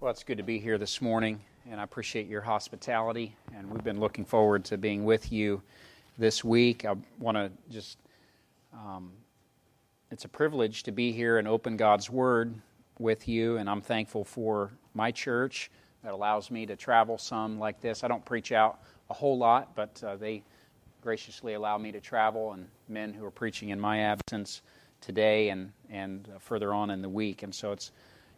[0.00, 3.36] Well, it's good to be here this morning, and I appreciate your hospitality.
[3.54, 5.60] And we've been looking forward to being with you
[6.16, 6.86] this week.
[6.86, 7.98] I want to just,
[8.72, 9.12] um,
[10.10, 12.54] it's a privilege to be here and open God's Word
[12.98, 15.70] with you, and I'm thankful for my church
[16.02, 18.02] that allows me to travel some like this.
[18.02, 18.80] I don't preach out
[19.10, 20.42] a whole lot, but uh, they
[21.02, 24.62] graciously allow me to travel, and men who are preaching in my absence
[25.02, 27.42] today and, and uh, further on in the week.
[27.42, 27.92] And so it's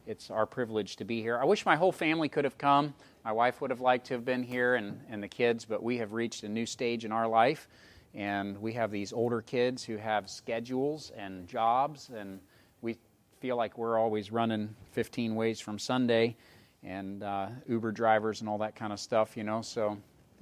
[0.06, 1.38] it's our privilege to be here.
[1.38, 2.94] I wish my whole family could have come.
[3.24, 5.98] My wife would have liked to have been here and, and the kids, but we
[5.98, 7.68] have reached a new stage in our life.
[8.14, 12.40] And we have these older kids who have schedules and jobs, and
[12.82, 12.98] we
[13.40, 16.36] feel like we're always running 15 ways from Sunday
[16.82, 19.62] and uh, Uber drivers and all that kind of stuff, you know.
[19.62, 19.96] So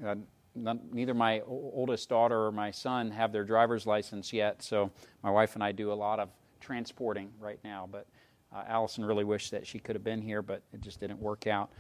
[0.05, 0.16] uh,
[0.55, 4.91] neither my oldest daughter or my son have their driver's license yet, so
[5.22, 6.30] my wife and I do a lot of
[6.61, 7.88] transporting right now.
[7.91, 8.06] But
[8.54, 11.46] uh, Allison really wished that she could have been here, but it just didn't work
[11.46, 11.70] out.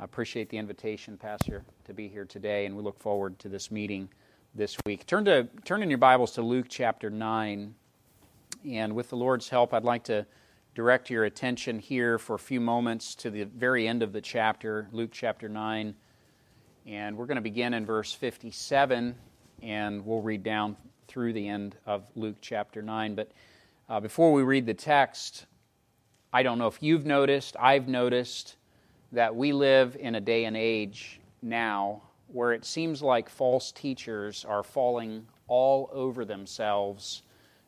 [0.00, 3.70] I appreciate the invitation, Pastor, to be here today, and we look forward to this
[3.70, 4.08] meeting
[4.54, 5.06] this week.
[5.06, 7.74] Turn to turn in your Bibles to Luke chapter nine,
[8.68, 10.26] and with the Lord's help, I'd like to
[10.74, 14.88] direct your attention here for a few moments to the very end of the chapter,
[14.90, 15.94] Luke chapter nine,
[16.86, 19.14] and we're going to begin in verse fifty-seven,
[19.62, 23.14] and we'll read down through the end of Luke chapter nine.
[23.14, 23.30] But
[23.88, 25.46] uh, before we read the text,
[26.34, 28.56] I don't know if you've noticed, I've noticed
[29.12, 34.44] that we live in a day and age now where it seems like false teachers
[34.44, 37.22] are falling all over themselves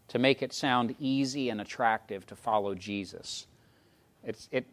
[0.09, 3.47] to make it sound easy and attractive to follow Jesus.
[4.25, 4.67] It's, it,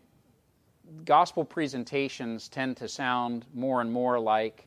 [1.06, 4.66] gospel presentations tend to sound more and more like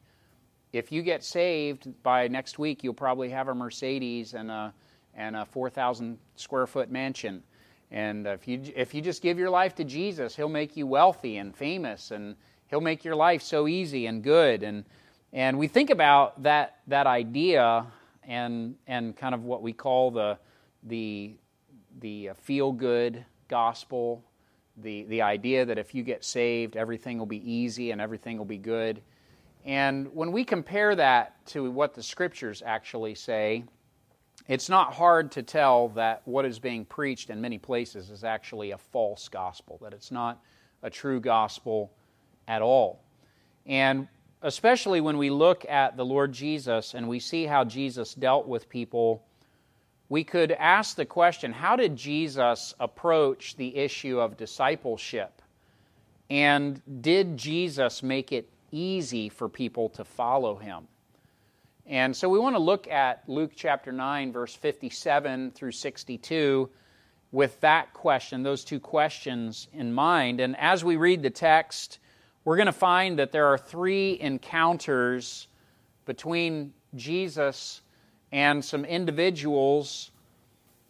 [0.73, 4.73] if you get saved by next week, you'll probably have a Mercedes and a,
[5.17, 7.43] and a 4,000 square foot mansion.
[7.91, 11.37] And if you, if you just give your life to Jesus, He'll make you wealthy
[11.37, 12.37] and famous, and
[12.69, 14.63] He'll make your life so easy and good.
[14.63, 14.85] And,
[15.33, 17.87] and we think about that, that idea
[18.25, 20.39] and, and kind of what we call the,
[20.83, 21.37] the,
[22.01, 24.25] the uh, feel good gospel,
[24.77, 28.45] the, the idea that if you get saved, everything will be easy and everything will
[28.45, 29.01] be good.
[29.65, 33.65] And when we compare that to what the scriptures actually say,
[34.49, 38.71] it's not hard to tell that what is being preached in many places is actually
[38.71, 40.41] a false gospel, that it's not
[40.83, 41.91] a true gospel
[42.47, 43.01] at all.
[43.67, 44.07] And
[44.43, 48.69] especially when we look at the Lord Jesus and we see how Jesus dealt with
[48.69, 49.25] people,
[50.09, 55.43] we could ask the question how did Jesus approach the issue of discipleship?
[56.31, 60.87] And did Jesus make it easy for people to follow him?
[61.89, 66.69] And so we want to look at Luke chapter 9, verse 57 through 62,
[67.31, 70.41] with that question, those two questions in mind.
[70.41, 72.01] And as we read the text,
[72.45, 75.47] we're going to find that there are three encounters
[76.07, 77.83] between Jesus
[78.33, 80.11] and some individuals.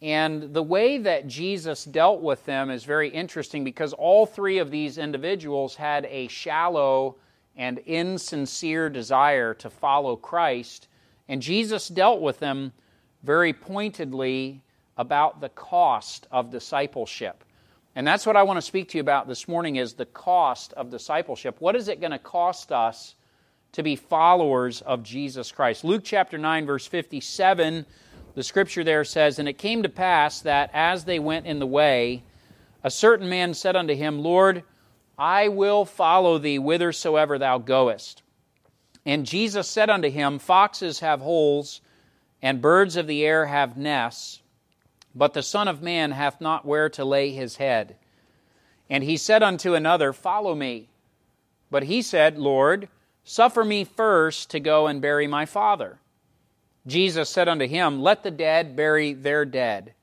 [0.01, 4.71] And the way that Jesus dealt with them is very interesting because all three of
[4.71, 7.17] these individuals had a shallow
[7.57, 10.87] and insincere desire to follow Christ.
[11.27, 12.71] And Jesus dealt with them
[13.23, 14.61] very pointedly
[14.97, 17.43] about the cost of discipleship.
[17.95, 20.71] And that's what I want to speak to you about this morning is the cost
[20.73, 21.55] of discipleship.
[21.59, 23.15] What is it going to cost us
[23.71, 25.83] to be followers of Jesus Christ?
[25.83, 27.85] Luke chapter 9 verse 57,
[28.35, 31.65] the scripture there says, "And it came to pass that as they went in the
[31.65, 32.23] way,
[32.83, 34.63] a certain man said unto him, Lord,
[35.17, 38.21] I will follow thee whithersoever thou goest.
[39.05, 41.81] And Jesus said unto him, Foxes have holes,
[42.41, 44.41] and birds of the air have nests,
[45.15, 47.95] but the Son of Man hath not where to lay his head.
[48.89, 50.89] And he said unto another, Follow me.
[51.71, 52.87] But he said, Lord,
[53.23, 55.99] suffer me first to go and bury my father.
[56.85, 59.93] Jesus said unto him, Let the dead bury their dead,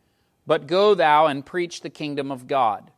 [0.47, 2.91] but go thou and preach the kingdom of God.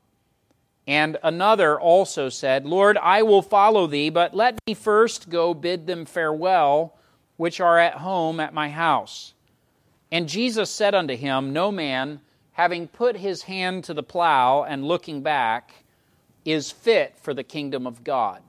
[0.87, 5.87] And another also said, Lord, I will follow thee, but let me first go bid
[5.87, 6.97] them farewell,
[7.37, 9.35] which are at home at my house.
[10.13, 12.21] And Jesus said unto him, No man,
[12.53, 15.75] having put his hand to the plow and looking back,
[16.45, 18.41] is fit for the kingdom of God.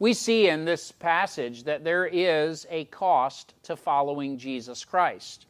[0.00, 5.46] We see in this passage that there is a cost to following Jesus Christ.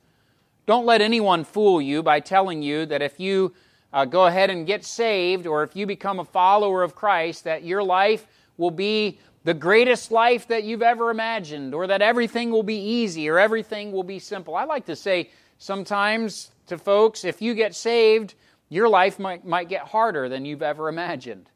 [0.66, 3.54] Don't let anyone fool you by telling you that if you
[3.92, 7.62] uh, go ahead and get saved, or if you become a follower of Christ, that
[7.64, 12.62] your life will be the greatest life that you've ever imagined, or that everything will
[12.62, 14.54] be easy, or everything will be simple.
[14.54, 18.34] I like to say sometimes to folks, if you get saved,
[18.68, 21.50] your life might, might get harder than you've ever imagined.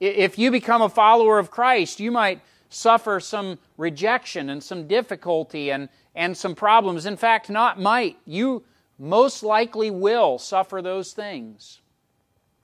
[0.00, 5.70] If you become a follower of Christ, you might suffer some rejection and some difficulty
[5.70, 7.06] and, and some problems.
[7.06, 8.18] In fact, not might.
[8.26, 8.64] You
[8.98, 11.80] most likely will suffer those things.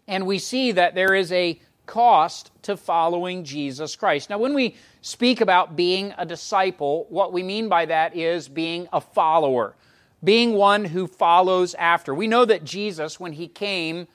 [0.06, 4.30] And we see that there is a cost to following Jesus Christ.
[4.30, 8.88] Now, when we speak about being a disciple, what we mean by that is being
[8.92, 9.74] a follower,
[10.22, 12.14] being one who follows after.
[12.14, 14.08] We know that Jesus, when he came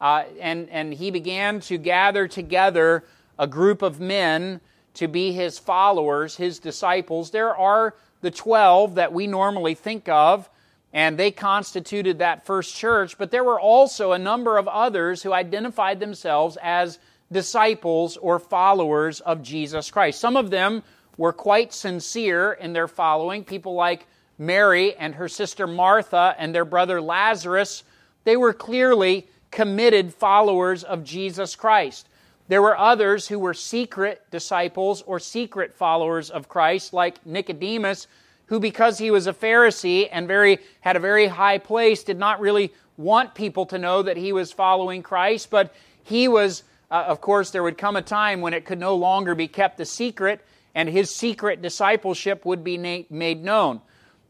[0.00, 3.04] uh, and, and he began to gather together
[3.38, 4.60] a group of men
[4.94, 10.50] to be his followers, his disciples, there are the 12 that we normally think of
[10.92, 15.32] and they constituted that first church, but there were also a number of others who
[15.32, 16.98] identified themselves as
[17.30, 20.20] disciples or followers of Jesus Christ.
[20.20, 20.82] Some of them
[21.16, 24.06] were quite sincere in their following, people like
[24.38, 27.84] Mary and her sister Martha and their brother Lazarus.
[28.24, 32.08] They were clearly committed followers of Jesus Christ.
[32.48, 38.06] There were others who were secret disciples or secret followers of Christ, like Nicodemus,
[38.52, 42.38] who, because he was a Pharisee and very, had a very high place, did not
[42.38, 47.22] really want people to know that he was following Christ, but he was, uh, of
[47.22, 50.44] course, there would come a time when it could no longer be kept a secret,
[50.74, 53.80] and his secret discipleship would be na- made known.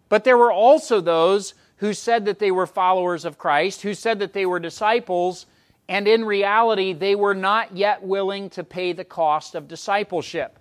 [0.09, 4.21] But there were also those who said that they were followers of Christ, who said
[4.21, 5.47] that they were disciples,
[5.89, 10.61] and in reality, they were not yet willing to pay the cost of discipleship.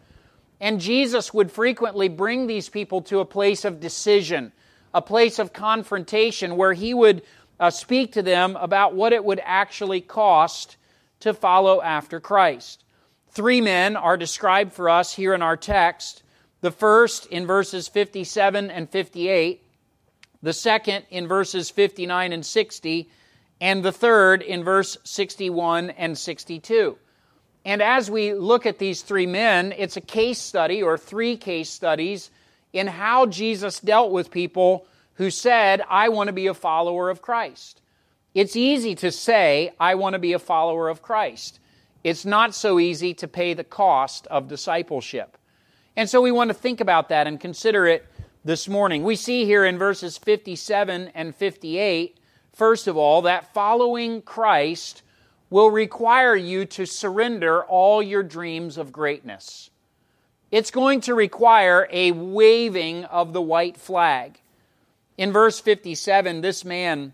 [0.62, 4.54] And Jesus would frequently bring these people to a place of decision,
[4.94, 7.24] a place of confrontation, where he would
[7.60, 10.78] uh, speak to them about what it would actually cost
[11.22, 12.84] to follow after Christ.
[13.32, 16.22] Three men are described for us here in our text.
[16.62, 19.64] The first in verses 57 and 58,
[20.44, 23.10] the second in verses 59 and 60,
[23.60, 26.98] and the third in verse 61 and 62.
[27.64, 31.70] And as we look at these three men, it's a case study or three case
[31.70, 32.32] studies
[32.74, 37.22] in how Jesus dealt with people who said, I want to be a follower of
[37.22, 37.82] Christ.
[38.34, 41.60] It's easy to say, I want to be a follower of Christ.
[42.04, 45.38] It's not so easy to pay the cost of discipleship.
[45.96, 48.08] And so we want to think about that and consider it
[48.44, 49.04] this morning.
[49.04, 52.18] We see here in verses 57 and 58,
[52.54, 55.04] first of all, that following Christ
[55.52, 59.70] will require you to surrender all your dreams of greatness.
[60.50, 64.40] It's going to require a waving of the white flag.
[65.18, 67.14] In verse 57, this man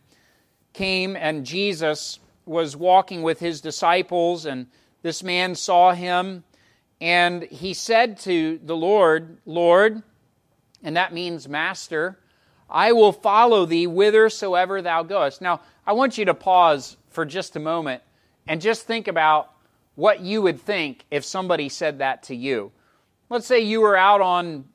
[0.71, 4.67] came and Jesus was walking with his disciples, and
[5.01, 6.43] this man saw him,
[7.01, 10.03] and he said to the Lord, Lord,
[10.83, 12.19] and that means master,
[12.69, 15.41] I will follow thee whithersoever thou goest.
[15.41, 18.03] Now, I want you to pause for just a moment
[18.47, 19.51] and just think about
[19.95, 22.71] what you would think if somebody said that to you.
[23.29, 24.65] Let's say you were out on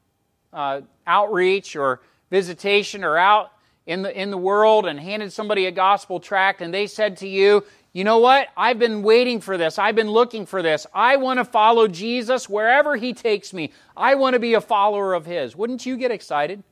[0.53, 3.53] uh, outreach or visitation or out
[3.87, 7.29] in the, in the world and handed somebody a gospel tract and they said to
[7.29, 8.49] you, you know what?
[8.57, 9.79] I've been waiting for this.
[9.79, 10.87] I've been looking for this.
[10.95, 13.73] I want to follow Jesus wherever he takes me.
[13.97, 15.55] I want to be a follower of his.
[15.55, 16.63] Wouldn't you get excited?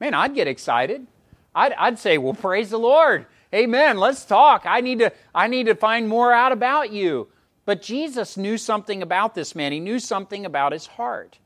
[0.00, 1.06] Man, I'd get excited.
[1.54, 3.26] I'd, I'd say, well, praise the Lord.
[3.54, 3.98] Amen.
[3.98, 4.62] Let's talk.
[4.64, 7.28] I need to I need to find more out about you.
[7.64, 9.72] But Jesus knew something about this man.
[9.72, 11.38] He knew something about his heart.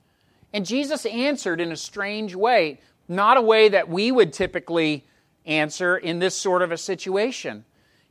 [0.53, 5.05] And Jesus answered in a strange way, not a way that we would typically
[5.47, 7.65] answer in this sort of a situation.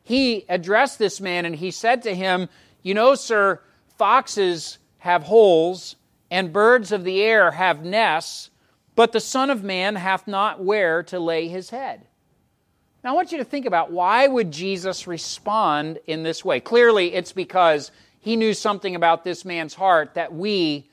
[0.03, 2.49] He addressed this man and he said to him,
[2.81, 3.61] You know, sir,
[3.97, 5.95] foxes have holes
[6.31, 8.49] and birds of the air have nests,
[8.95, 12.07] but the Son of Man hath not where to lay his head.
[13.03, 16.59] Now I want you to think about why would Jesus respond in this way?
[16.59, 20.89] Clearly it's because he knew something about this man's heart that we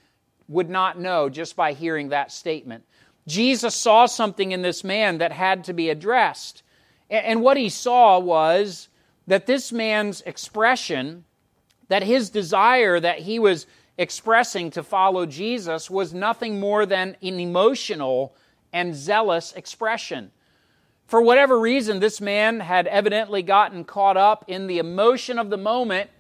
[0.49, 2.85] would not know just by hearing that statement.
[3.27, 6.63] Jesus saw something in this man that had to be addressed.
[7.11, 8.89] And what he saw was
[9.27, 11.25] that this man's expression,
[11.89, 13.67] that his desire that he was
[13.99, 18.37] expressing to follow Jesus was nothing more than an emotional
[18.73, 20.31] and zealous expression.
[21.07, 25.57] For whatever reason, this man had evidently gotten caught up in the emotion of the
[25.57, 26.11] moment.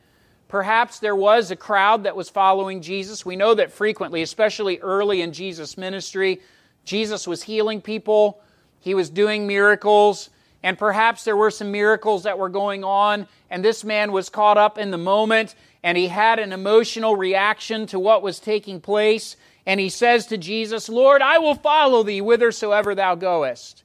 [0.46, 3.26] Perhaps there was a crowd that was following Jesus.
[3.26, 6.40] We know that frequently, especially early in Jesus' ministry,
[6.84, 8.40] Jesus was healing people,
[8.78, 10.30] he was doing miracles,
[10.62, 14.56] and perhaps there were some miracles that were going on, and this man was caught
[14.56, 19.36] up in the moment, and he had an emotional reaction to what was taking place,
[19.66, 23.82] and he says to Jesus, Lord, I will follow thee whithersoever thou goest.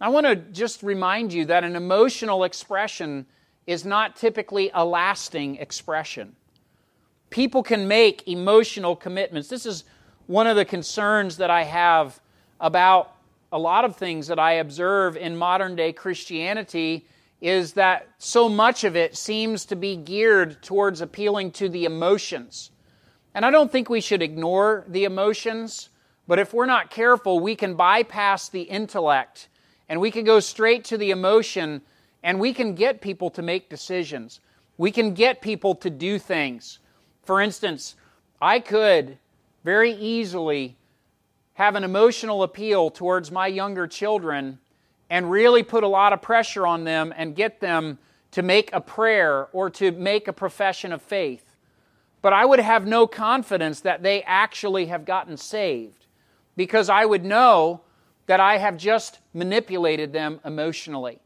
[0.00, 3.26] I want to just remind you that an emotional expression
[3.66, 6.36] is not typically a lasting expression.
[7.30, 9.48] people can make emotional commitments.
[9.48, 9.84] This is
[10.26, 12.20] one of the concerns that I have
[12.60, 13.14] about
[13.52, 17.06] a lot of things that I observe in modern day Christianity
[17.40, 22.70] is that so much of it seems to be geared towards appealing to the emotions.
[23.34, 25.88] And I don't think we should ignore the emotions,
[26.26, 29.48] but if we're not careful, we can bypass the intellect
[29.88, 31.82] and we can go straight to the emotion
[32.22, 34.40] and we can get people to make decisions.
[34.76, 36.78] We can get people to do things.
[37.22, 37.96] For instance,
[38.40, 39.18] I could
[39.64, 40.76] very easily
[41.54, 44.58] have an emotional appeal towards my younger children
[45.10, 47.98] and really put a lot of pressure on them and get them
[48.30, 51.56] to make a prayer or to make a profession of faith.
[52.20, 56.06] But I would have no confidence that they actually have gotten saved
[56.56, 57.80] because I would know
[58.28, 61.20] that I have just manipulated them emotionally.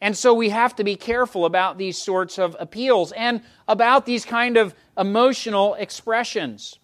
[0.00, 4.24] And so we have to be careful about these sorts of appeals and about these
[4.24, 6.78] kind of emotional expressions.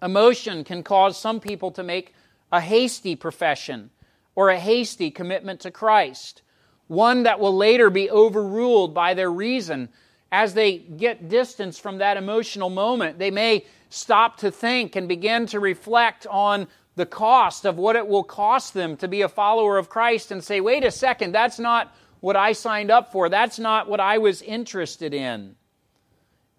[0.00, 2.14] Emotion can cause some people to make
[2.52, 3.90] a hasty profession
[4.36, 6.42] or a hasty commitment to Christ,
[6.86, 9.88] one that will later be overruled by their reason.
[10.30, 15.46] As they get distance from that emotional moment, they may stop to think and begin
[15.46, 16.68] to reflect on
[16.98, 20.42] the cost of what it will cost them to be a follower of Christ and
[20.42, 23.28] say, wait a second, that's not what I signed up for.
[23.28, 25.54] That's not what I was interested in.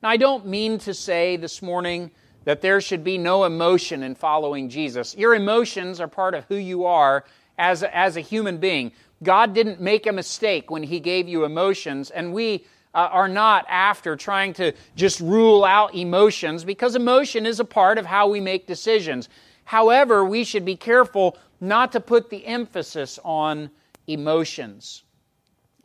[0.02, 2.12] Now, I don't mean to say this morning
[2.46, 5.14] that there should be no emotion in following Jesus.
[5.16, 7.26] Your emotions are part of who you are
[7.58, 8.94] as a, as a human being.
[9.22, 13.66] God didn't make a mistake when He gave you emotions, and we uh, are not
[13.68, 18.40] after trying to just rule out emotions because emotion is a part of how we
[18.40, 19.28] make decisions.
[19.70, 23.70] However, we should be careful not to put the emphasis on
[24.08, 25.04] emotions.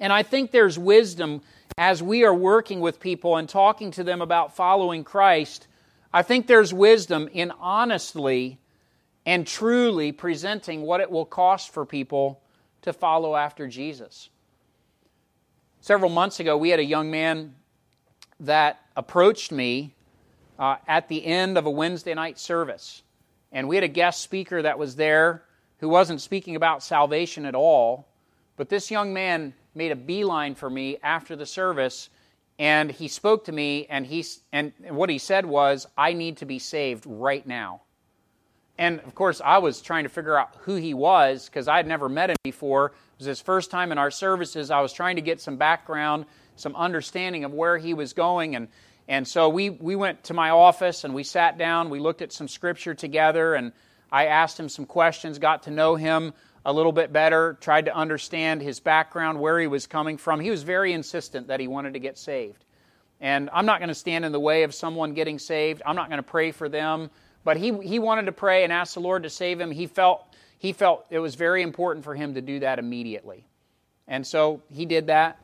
[0.01, 1.43] And I think there's wisdom
[1.77, 5.67] as we are working with people and talking to them about following Christ.
[6.15, 8.59] I think there's wisdom in honestly
[9.27, 12.41] and truly presenting what it will cost for people
[12.81, 14.31] to follow after Jesus.
[15.83, 17.55] Several months ago, we had a young man
[18.41, 19.93] that approached me
[20.59, 23.03] uh, at the end of a Wednesday night service.
[23.55, 25.45] And we had a guest speaker that was there
[25.79, 28.09] who wasn't speaking about salvation at all.
[28.57, 32.11] But this young man made a beeline for me after the service
[32.59, 36.45] and he spoke to me and he and what he said was i need to
[36.45, 37.81] be saved right now
[38.79, 41.87] and of course i was trying to figure out who he was because i had
[41.87, 45.17] never met him before it was his first time in our services i was trying
[45.17, 46.25] to get some background
[46.57, 48.69] some understanding of where he was going and
[49.09, 52.33] and so we we went to my office and we sat down we looked at
[52.33, 53.73] some scripture together and
[54.11, 56.33] i asked him some questions got to know him
[56.65, 60.41] a little bit better, tried to understand his background, where he was coming from.
[60.41, 62.65] He was very insistent that he wanted to get saved.
[63.21, 65.83] And I'm not going to stand in the way of someone getting saved.
[65.85, 67.11] I'm not going to pray for them.
[67.45, 69.71] But he, he wanted to pray and ask the Lord to save him.
[69.71, 70.27] He felt,
[70.59, 73.45] he felt it was very important for him to do that immediately.
[74.09, 75.39] And so he did that.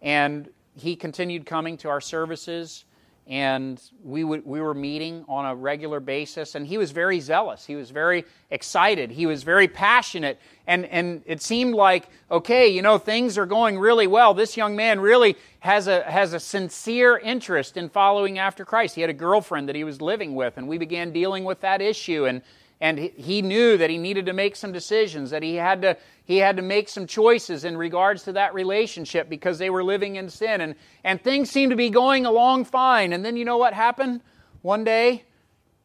[0.00, 2.84] And he continued coming to our services
[3.30, 7.64] and we, would, we were meeting on a regular basis and he was very zealous.
[7.64, 9.12] He was very excited.
[9.12, 10.40] He was very passionate.
[10.66, 14.34] And, and it seemed like okay you know things are going really well.
[14.34, 18.96] This young man really has a, has a sincere interest in following after christ.
[18.96, 21.80] He had a girlfriend that he was living with and we began dealing with that
[21.80, 22.26] issue.
[22.26, 22.42] And,
[22.80, 26.36] and he knew that he needed to make some decisions that he had to he
[26.36, 30.30] had to make some choices in regards to that relationship because they were living in
[30.30, 30.60] sin.
[30.60, 33.12] And, and things seemed to be going along fine.
[33.12, 34.20] And then you know what happened?
[34.62, 35.24] One day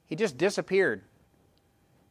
[0.05, 1.01] he just disappeared.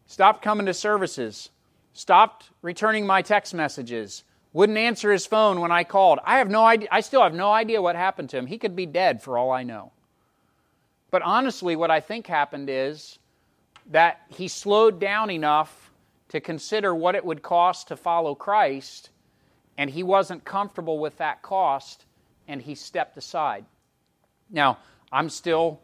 [0.06, 1.50] Stopped coming to services.
[1.92, 4.24] Stopped returning my text messages.
[4.52, 6.18] Wouldn't answer his phone when i called.
[6.24, 8.46] I have no idea i still have no idea what happened to him.
[8.46, 9.92] He could be dead for all i know.
[11.12, 13.20] But honestly what i think happened is
[13.90, 15.92] that he slowed down enough
[16.28, 19.10] to consider what it would cost to follow Christ,
[19.78, 22.06] and he wasn't comfortable with that cost,
[22.48, 23.64] and he stepped aside.
[24.50, 24.78] Now,
[25.12, 25.80] I'm still,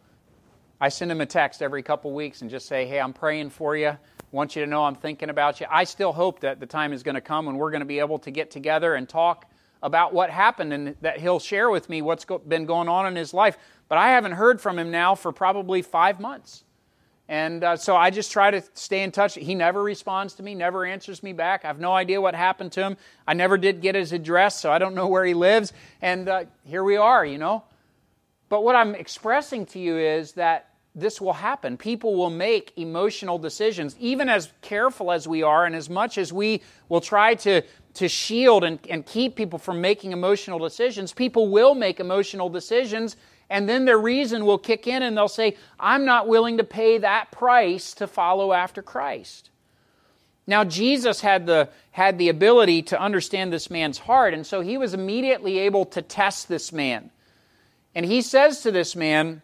[0.80, 3.76] I send him a text every couple weeks and just say, hey, I'm praying for
[3.76, 3.97] you.
[4.33, 5.66] Want you to know I'm thinking about you.
[5.71, 7.99] I still hope that the time is going to come when we're going to be
[7.99, 9.50] able to get together and talk
[9.83, 13.35] about what happened and that he'll share with me what's been going on in his
[13.35, 13.57] life.
[13.88, 16.64] But I haven't heard from him now for probably five months.
[17.31, 19.37] And uh, so I just try to stay in touch.
[19.37, 21.65] He never responds to me, never answers me back.
[21.65, 22.97] I have no idea what happened to him.
[23.25, 25.73] I never did get his address, so I don't know where he lives.
[26.03, 27.63] And uh, here we are, you know.
[28.49, 31.77] But what I'm expressing to you is that this will happen.
[31.77, 36.33] People will make emotional decisions, even as careful as we are, and as much as
[36.33, 37.63] we will try to,
[37.95, 43.17] to shield and, and keep people from making emotional decisions, people will make emotional decisions
[43.50, 46.99] and then their reason will kick in and they'll say, I'm not willing to pay
[46.99, 49.50] that price to follow after Christ.
[50.47, 54.78] Now, Jesus had the, had the ability to understand this man's heart, and so he
[54.78, 57.11] was immediately able to test this man.
[57.95, 59.42] And he says to this man,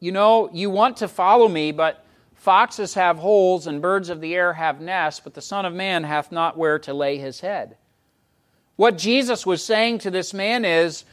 [0.00, 4.34] You know, you want to follow me, but foxes have holes and birds of the
[4.34, 7.76] air have nests, but the Son of Man hath not where to lay his head.
[8.74, 11.04] What Jesus was saying to this man is,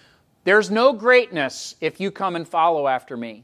[0.46, 3.44] There's no greatness if you come and follow after me.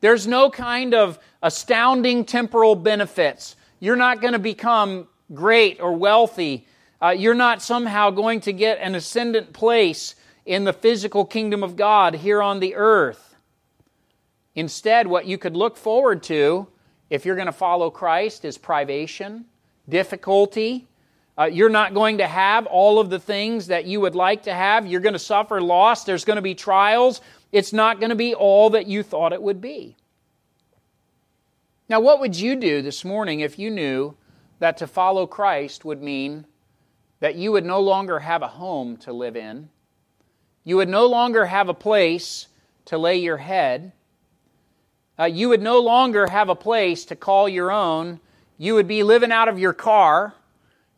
[0.00, 3.56] There's no kind of astounding temporal benefits.
[3.80, 6.66] You're not going to become great or wealthy.
[7.02, 11.74] Uh, you're not somehow going to get an ascendant place in the physical kingdom of
[11.76, 13.34] God here on the earth.
[14.54, 16.68] Instead, what you could look forward to
[17.10, 19.46] if you're going to follow Christ is privation,
[19.88, 20.86] difficulty.
[21.38, 24.54] Uh, you're not going to have all of the things that you would like to
[24.54, 24.86] have.
[24.86, 26.04] You're going to suffer loss.
[26.04, 27.20] There's going to be trials.
[27.52, 29.96] It's not going to be all that you thought it would be.
[31.88, 34.16] Now, what would you do this morning if you knew
[34.58, 36.46] that to follow Christ would mean
[37.20, 39.68] that you would no longer have a home to live in?
[40.64, 42.48] You would no longer have a place
[42.86, 43.92] to lay your head.
[45.18, 48.20] Uh, you would no longer have a place to call your own.
[48.58, 50.34] You would be living out of your car,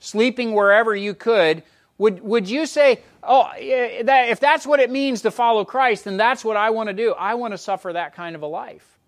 [0.00, 1.62] sleeping wherever you could.
[1.98, 6.44] Would, would you say, oh, if that's what it means to follow Christ, then that's
[6.44, 7.12] what I want to do?
[7.12, 8.98] I want to suffer that kind of a life.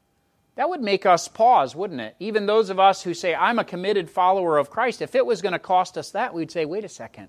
[0.57, 2.17] That would make us pause, wouldn't it?
[2.19, 5.41] Even those of us who say, I'm a committed follower of Christ, if it was
[5.41, 7.29] going to cost us that, we'd say, wait a second.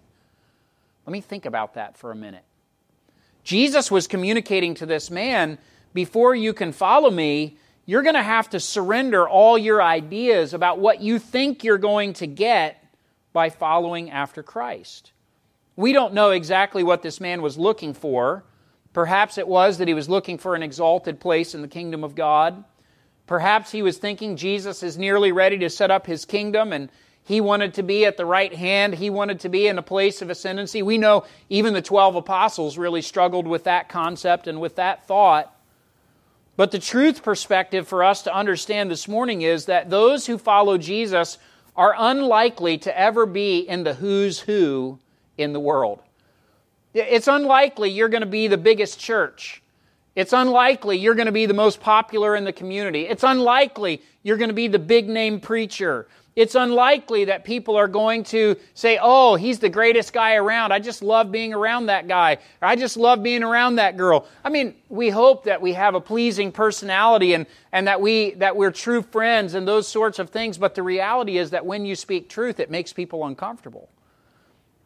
[1.06, 2.44] Let me think about that for a minute.
[3.44, 5.58] Jesus was communicating to this man
[5.94, 10.80] before you can follow me, you're going to have to surrender all your ideas about
[10.80, 12.81] what you think you're going to get
[13.34, 15.12] by following after Christ.
[15.76, 18.44] We don't know exactly what this man was looking for.
[18.94, 22.16] Perhaps it was that he was looking for an exalted place in the kingdom of
[22.16, 22.64] God.
[23.26, 26.90] Perhaps he was thinking Jesus is nearly ready to set up his kingdom and
[27.24, 28.96] he wanted to be at the right hand.
[28.96, 30.82] He wanted to be in a place of ascendancy.
[30.82, 35.56] We know even the 12 apostles really struggled with that concept and with that thought.
[36.58, 40.78] But the truth perspective for us to understand this morning is that those who follow
[40.78, 41.38] Jesus
[41.76, 45.00] are unlikely to ever be in the who's who
[45.38, 46.02] in the world.
[46.94, 49.62] It's unlikely you're going to be the biggest church.
[50.22, 53.08] It's unlikely you're going to be the most popular in the community.
[53.08, 57.90] It's unlikely you're going to be the big name preacher it's unlikely that people are
[57.90, 60.72] going to say, Oh, he's the greatest guy around.
[60.72, 62.38] I just love being around that guy.
[62.62, 64.26] Or, I just love being around that girl.
[64.44, 68.56] I mean, we hope that we have a pleasing personality and, and that, we, that
[68.56, 70.58] we're true friends and those sorts of things.
[70.58, 73.90] But the reality is that when you speak truth, it makes people uncomfortable.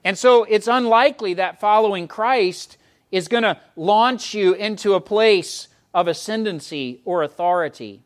[0.03, 2.77] And so it's unlikely that following Christ
[3.15, 8.03] is going to launch you into a place of ascendancy or authority.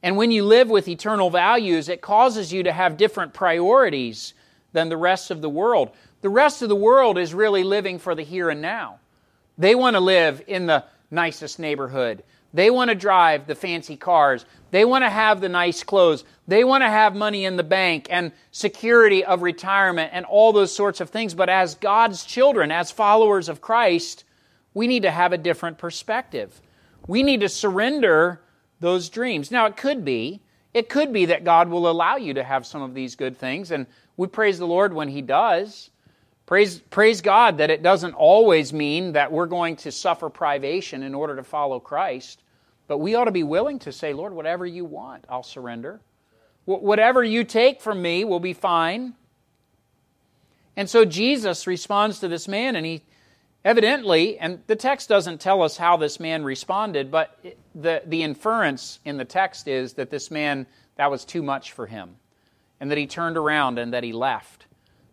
[0.00, 4.32] And when you live with eternal values, it causes you to have different priorities
[4.72, 5.90] than the rest of the world.
[6.20, 9.00] The rest of the world is really living for the here and now.
[9.58, 12.22] They want to live in the nicest neighborhood.
[12.52, 14.44] They want to drive the fancy cars.
[14.70, 16.24] They want to have the nice clothes.
[16.48, 20.74] They want to have money in the bank and security of retirement and all those
[20.74, 21.34] sorts of things.
[21.34, 24.24] But as God's children, as followers of Christ,
[24.74, 26.60] we need to have a different perspective.
[27.06, 28.40] We need to surrender
[28.80, 29.50] those dreams.
[29.50, 30.40] Now, it could be,
[30.74, 33.70] it could be that God will allow you to have some of these good things,
[33.70, 33.86] and
[34.16, 35.90] we praise the Lord when He does.
[36.50, 41.14] Praise, praise God that it doesn't always mean that we're going to suffer privation in
[41.14, 42.42] order to follow Christ,
[42.88, 46.00] but we ought to be willing to say, Lord, whatever you want, I'll surrender.
[46.64, 49.14] Whatever you take from me will be fine.
[50.74, 53.02] And so Jesus responds to this man, and he
[53.64, 57.38] Evidently, and the text doesn't tell us how this man responded, but
[57.76, 61.86] the, the inference in the text is that this man, that was too much for
[61.86, 62.16] him,
[62.80, 64.66] and that he turned around and that he left.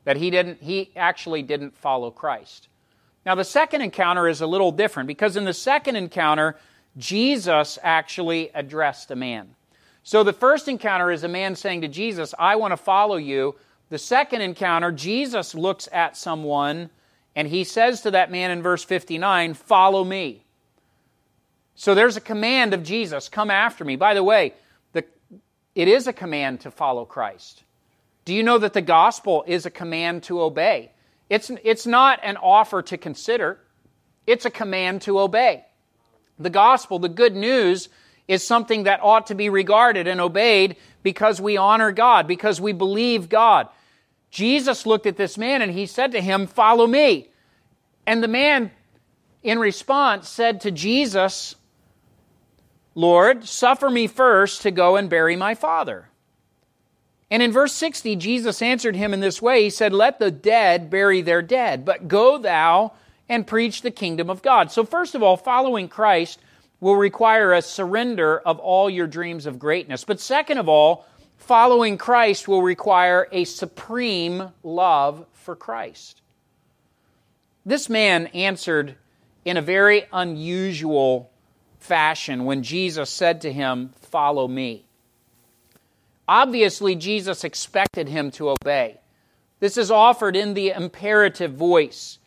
[0.08, 2.70] That he didn't, he actually didn't follow Christ.
[3.26, 6.56] Now, the second encounter is a little different because in the second encounter,
[6.96, 9.50] Jesus actually addressed a man.
[10.04, 13.56] So the first encounter is a man saying to Jesus, I want to follow you.
[13.90, 16.90] The second encounter, Jesus looks at someone
[17.36, 20.46] and he says to that man in verse 59, Follow me.
[21.76, 23.98] So there's a command of Jesus come after me.
[23.98, 24.54] By the way,
[24.94, 25.04] the,
[25.76, 27.64] it is a command to follow Christ.
[28.28, 30.92] Do you know that the gospel is a command to obey?
[31.30, 33.58] It's, it's not an offer to consider,
[34.26, 35.64] it's a command to obey.
[36.38, 37.88] The gospel, the good news,
[38.28, 42.74] is something that ought to be regarded and obeyed because we honor God, because we
[42.74, 43.70] believe God.
[44.30, 47.30] Jesus looked at this man and he said to him, Follow me.
[48.06, 48.72] And the man,
[49.42, 51.56] in response, said to Jesus,
[52.94, 56.07] Lord, suffer me first to go and bury my father.
[57.30, 60.90] And in verse 60, Jesus answered him in this way He said, Let the dead
[60.90, 62.94] bury their dead, but go thou
[63.30, 64.72] and preach the kingdom of God.
[64.72, 66.40] So, first of all, following Christ
[66.80, 70.04] will require a surrender of all your dreams of greatness.
[70.04, 71.06] But second of all,
[71.38, 76.22] following Christ will require a supreme love for Christ.
[77.66, 78.96] This man answered
[79.44, 81.32] in a very unusual
[81.80, 84.87] fashion when Jesus said to him, Follow me.
[86.28, 89.00] Obviously, Jesus expected him to obey.
[89.60, 92.20] This is offered in the imperative voice.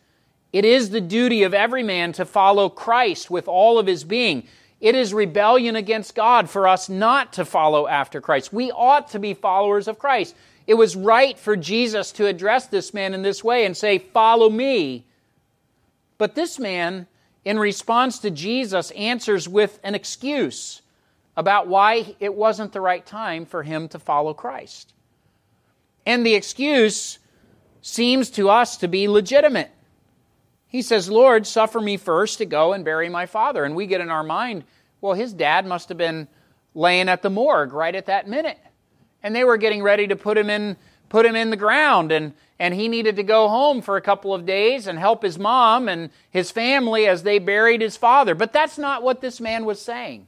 [0.51, 4.47] It is the duty of every man to follow Christ with all of his being.
[4.81, 8.51] It is rebellion against God for us not to follow after Christ.
[8.51, 10.35] We ought to be followers of Christ.
[10.67, 14.49] It was right for Jesus to address this man in this way and say, Follow
[14.49, 15.05] me.
[16.17, 17.07] But this man,
[17.45, 20.80] in response to Jesus, answers with an excuse
[21.41, 24.93] about why it wasn't the right time for him to follow Christ.
[26.05, 27.17] And the excuse
[27.81, 29.71] seems to us to be legitimate.
[30.67, 33.65] He says, Lord, suffer me first to go and bury my father.
[33.65, 34.65] And we get in our mind,
[35.01, 36.27] well, his dad must have been
[36.75, 38.59] laying at the morgue right at that minute.
[39.23, 40.77] And they were getting ready to put him in
[41.09, 44.35] put him in the ground and and he needed to go home for a couple
[44.35, 48.35] of days and help his mom and his family as they buried his father.
[48.35, 50.27] But that's not what this man was saying.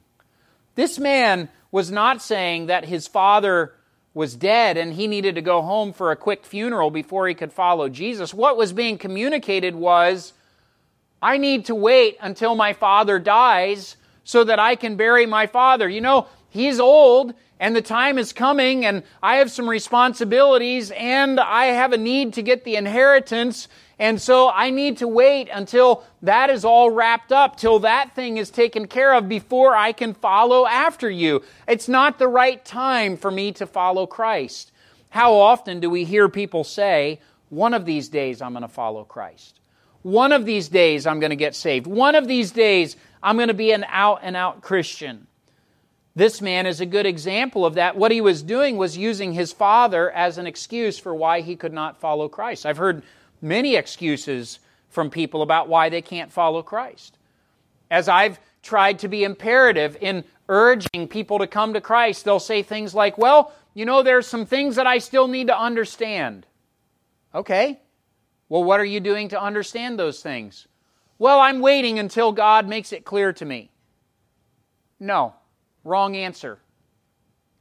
[0.74, 3.74] This man was not saying that his father
[4.14, 7.52] was dead and he needed to go home for a quick funeral before he could
[7.52, 8.32] follow Jesus.
[8.32, 10.32] What was being communicated was,
[11.20, 15.88] I need to wait until my father dies so that I can bury my father.
[15.88, 17.34] You know, he's old
[17.64, 22.34] and the time is coming and I have some responsibilities and I have a need
[22.34, 27.32] to get the inheritance and so I need to wait until that is all wrapped
[27.32, 31.42] up, till that thing is taken care of before I can follow after you.
[31.66, 34.70] It's not the right time for me to follow Christ.
[35.08, 39.04] How often do we hear people say, one of these days I'm going to follow
[39.04, 39.58] Christ?
[40.02, 41.86] One of these days I'm going to get saved.
[41.86, 45.28] One of these days I'm going to be an out and out Christian.
[46.16, 47.96] This man is a good example of that.
[47.96, 51.72] What he was doing was using his father as an excuse for why he could
[51.72, 52.64] not follow Christ.
[52.64, 53.02] I've heard
[53.42, 57.18] many excuses from people about why they can't follow Christ.
[57.90, 62.62] As I've tried to be imperative in urging people to come to Christ, they'll say
[62.62, 66.46] things like, Well, you know, there's some things that I still need to understand.
[67.34, 67.80] Okay.
[68.48, 70.68] Well, what are you doing to understand those things?
[71.18, 73.70] Well, I'm waiting until God makes it clear to me.
[75.00, 75.34] No,
[75.84, 76.58] wrong answer.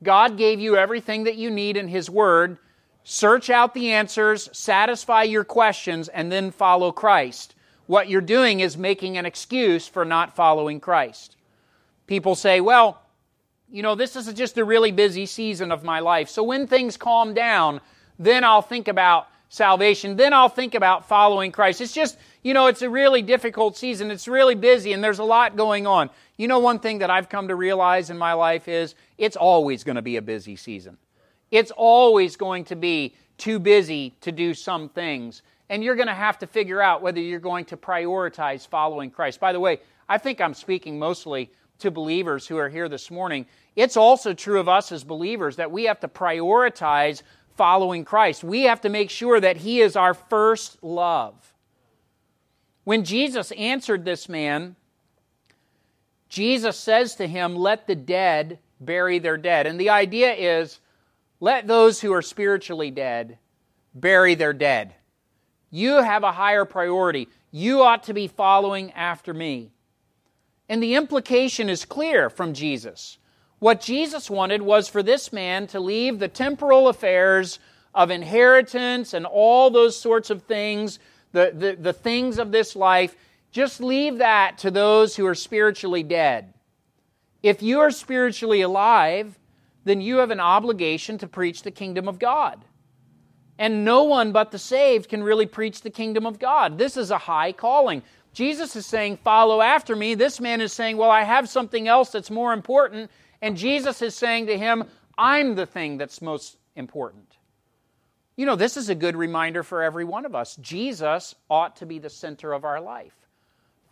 [0.02, 2.58] God gave you everything that you need in His Word
[3.04, 7.54] Search out the answers, satisfy your questions, and then follow Christ.
[7.86, 11.36] What you're doing is making an excuse for not following Christ.
[12.08, 13.02] People say, well,
[13.70, 16.30] you know, this is just a really busy season of my life.
[16.30, 17.82] So when things calm down,
[18.18, 20.16] then I'll think about salvation.
[20.16, 21.82] Then I'll think about following Christ.
[21.82, 24.12] It's just, you know, it's a really difficult season.
[24.12, 26.10] It's really busy and there's a lot going on.
[26.38, 29.84] You know, one thing that I've come to realize in my life is it's always
[29.84, 30.98] going to be a busy season.
[31.52, 35.44] It's always going to be too busy to do some things.
[35.70, 39.40] And you're going to have to figure out whether you're going to prioritize following Christ.
[39.40, 43.46] By the way, I think I'm speaking mostly to believers who are here this morning.
[43.76, 47.22] It's also true of us as believers that we have to prioritize
[47.56, 48.44] following Christ.
[48.44, 51.36] We have to make sure that He is our first love.
[52.84, 54.76] When Jesus answered this man,
[56.34, 59.68] Jesus says to him, Let the dead bury their dead.
[59.68, 60.80] And the idea is
[61.40, 63.38] let those who are spiritually dead
[63.94, 64.96] bury their dead.
[65.70, 67.30] You have a higher priority.
[67.52, 69.74] You ought to be following after me.
[70.68, 73.20] And the implication is clear from Jesus.
[73.60, 77.60] What Jesus wanted was for this man to leave the temporal affairs
[77.94, 80.98] of inheritance and all those sorts of things,
[81.32, 83.16] the, the, the things of this life,
[83.54, 86.54] just leave that to those who are spiritually dead.
[87.44, 89.38] If you are spiritually alive,
[89.86, 92.66] then you have an obligation to preach the kingdom of God.
[93.60, 96.80] And no one but the saved can really preach the kingdom of God.
[96.80, 98.02] This is a high calling.
[98.34, 100.16] Jesus is saying, Follow after me.
[100.16, 103.12] This man is saying, Well, I have something else that's more important.
[103.40, 104.86] And Jesus is saying to him,
[105.16, 107.38] I'm the thing that's most important.
[108.36, 110.56] You know, this is a good reminder for every one of us.
[110.56, 113.14] Jesus ought to be the center of our life.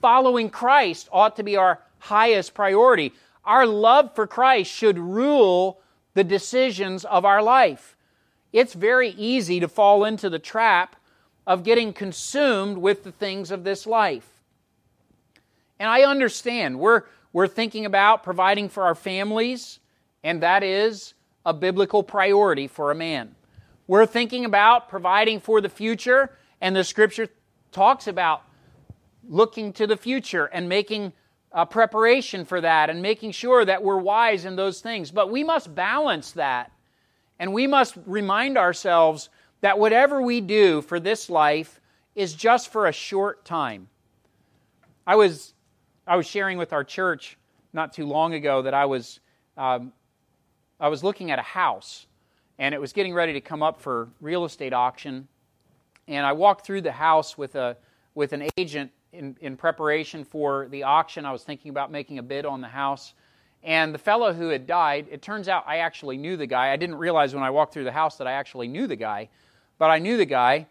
[0.01, 3.13] Following Christ ought to be our highest priority.
[3.45, 5.79] Our love for Christ should rule
[6.15, 7.95] the decisions of our life.
[8.51, 10.95] It's very easy to fall into the trap
[11.45, 14.27] of getting consumed with the things of this life.
[15.79, 16.79] And I understand.
[16.79, 19.79] We're, we're thinking about providing for our families,
[20.23, 21.13] and that is
[21.45, 23.35] a biblical priority for a man.
[23.87, 27.29] We're thinking about providing for the future, and the scripture
[27.71, 28.43] talks about
[29.27, 31.13] looking to the future and making
[31.51, 35.11] a preparation for that and making sure that we're wise in those things.
[35.11, 36.71] But we must balance that.
[37.39, 39.29] And we must remind ourselves
[39.61, 41.81] that whatever we do for this life
[42.15, 43.87] is just for a short time.
[45.05, 45.53] I was,
[46.05, 47.37] I was sharing with our church
[47.73, 49.19] not too long ago that I was,
[49.57, 49.91] um,
[50.79, 52.05] I was looking at a house
[52.59, 55.27] and it was getting ready to come up for real estate auction.
[56.07, 57.77] And I walked through the house with, a,
[58.13, 61.25] with an agent in, in preparation for the auction.
[61.25, 63.13] I was thinking about making a bid on the house.
[63.63, 66.71] And the fellow who had died, it turns out I actually knew the guy.
[66.71, 69.29] I didn't realize when I walked through the house that I actually knew the guy,
[69.77, 70.67] but I knew the guy.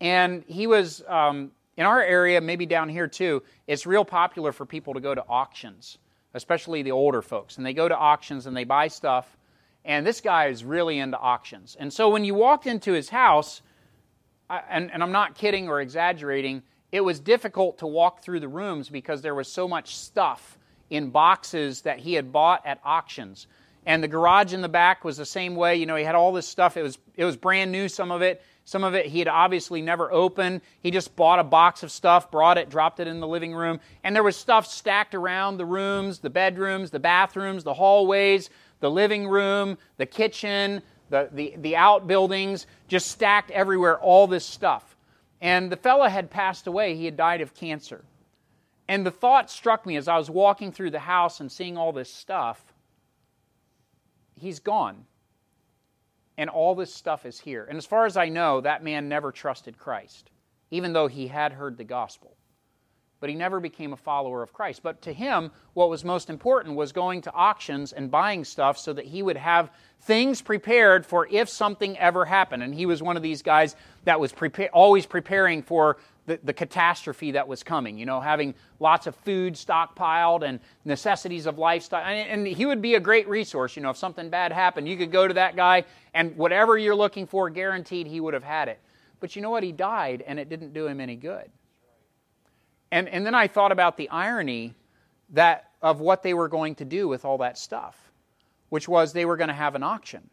[0.00, 4.64] And he was, um, in our area, maybe down here too, it's real popular for
[4.64, 5.98] people to go to auctions,
[6.32, 7.58] especially the older folks.
[7.58, 9.36] And they go to auctions and they buy stuff.
[9.84, 11.76] And this guy is really into auctions.
[11.78, 13.60] And so when you walked into his house,
[14.48, 18.48] I, and, and I'm not kidding or exaggerating, it was difficult to walk through the
[18.48, 20.58] rooms because there was so much stuff
[20.90, 23.46] in boxes that he had bought at auctions.
[23.86, 25.76] And the garage in the back was the same way.
[25.76, 26.76] You know, he had all this stuff.
[26.76, 28.42] It was it was brand new, some of it.
[28.64, 30.60] Some of it he had obviously never opened.
[30.80, 33.80] He just bought a box of stuff, brought it, dropped it in the living room,
[34.04, 38.90] and there was stuff stacked around the rooms, the bedrooms, the bathrooms, the hallways, the
[38.90, 44.91] living room, the kitchen, the, the, the outbuildings, just stacked everywhere, all this stuff.
[45.42, 46.96] And the fellow had passed away.
[46.96, 48.04] He had died of cancer.
[48.88, 51.92] And the thought struck me as I was walking through the house and seeing all
[51.92, 52.72] this stuff
[54.38, 55.04] he's gone.
[56.38, 57.66] And all this stuff is here.
[57.68, 60.30] And as far as I know, that man never trusted Christ,
[60.70, 62.36] even though he had heard the gospel
[63.22, 64.82] but he never became a follower of Christ.
[64.82, 68.92] But to him, what was most important was going to auctions and buying stuff so
[68.92, 72.64] that he would have things prepared for if something ever happened.
[72.64, 74.34] And he was one of these guys that was
[74.72, 79.54] always preparing for the, the catastrophe that was coming, you know, having lots of food
[79.54, 82.04] stockpiled and necessities of lifestyle.
[82.04, 84.96] And, and he would be a great resource, you know, if something bad happened, you
[84.96, 88.66] could go to that guy and whatever you're looking for, guaranteed he would have had
[88.66, 88.80] it.
[89.20, 89.62] But you know what?
[89.62, 91.48] He died and it didn't do him any good.
[92.92, 94.74] And, and then I thought about the irony
[95.30, 98.12] that of what they were going to do with all that stuff,
[98.68, 100.28] which was they were going to have an auction.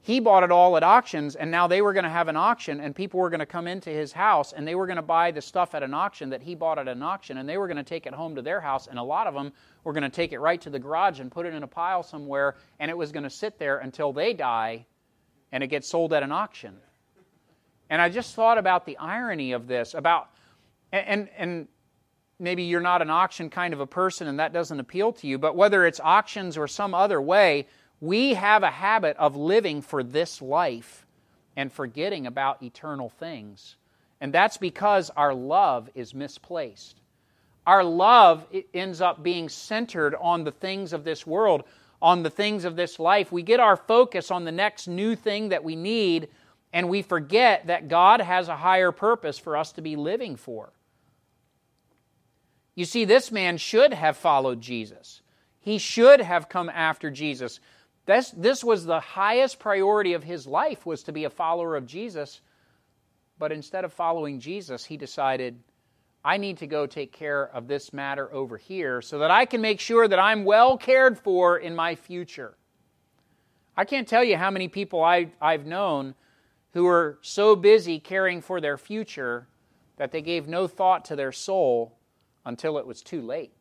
[0.00, 2.80] He bought it all at auctions, and now they were going to have an auction,
[2.80, 5.32] and people were going to come into his house, and they were going to buy
[5.32, 7.76] the stuff at an auction that he bought at an auction, and they were going
[7.76, 9.52] to take it home to their house, and a lot of them
[9.82, 12.02] were going to take it right to the garage and put it in a pile
[12.02, 14.86] somewhere, and it was going to sit there until they die,
[15.50, 16.74] and it gets sold at an auction.
[17.90, 20.30] And I just thought about the irony of this, about
[20.92, 21.68] and, and,
[22.40, 25.38] maybe you're not an auction kind of a person and that doesn't appeal to you,
[25.38, 27.66] but whether it's auctions or some other way,
[28.00, 31.04] we have a habit of living for this life
[31.56, 33.76] and forgetting about eternal things.
[34.20, 37.00] And that's because our love is misplaced.
[37.66, 41.64] Our love ends up being centered on the things of this world,
[42.00, 43.32] on the things of this life.
[43.32, 46.28] We get our focus on the next new thing that we need,
[46.72, 50.72] and we forget that God has a higher purpose for us to be living for.
[52.78, 55.20] You see, this man should have followed Jesus.
[55.58, 57.58] He should have come after Jesus.
[58.06, 61.86] This, this was the highest priority of his life was to be a follower of
[61.86, 62.40] Jesus.
[63.36, 65.58] But instead of following Jesus, he decided,
[66.24, 69.60] I need to go take care of this matter over here so that I can
[69.60, 72.56] make sure that I'm well cared for in my future.
[73.76, 76.14] I can't tell you how many people I, I've known
[76.74, 79.48] who are so busy caring for their future
[79.96, 81.97] that they gave no thought to their soul
[82.48, 83.52] until it was too late.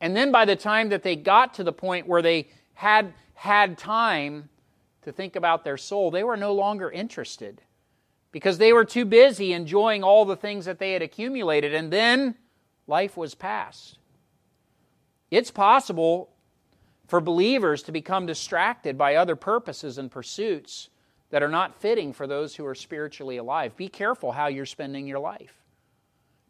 [0.00, 3.78] And then by the time that they got to the point where they had had
[3.78, 4.50] time
[5.02, 7.62] to think about their soul, they were no longer interested
[8.32, 12.36] because they were too busy enjoying all the things that they had accumulated, and then
[12.86, 13.98] life was past.
[15.30, 16.30] It's possible
[17.08, 20.90] for believers to become distracted by other purposes and pursuits
[21.30, 23.76] that are not fitting for those who are spiritually alive.
[23.76, 25.54] Be careful how you're spending your life.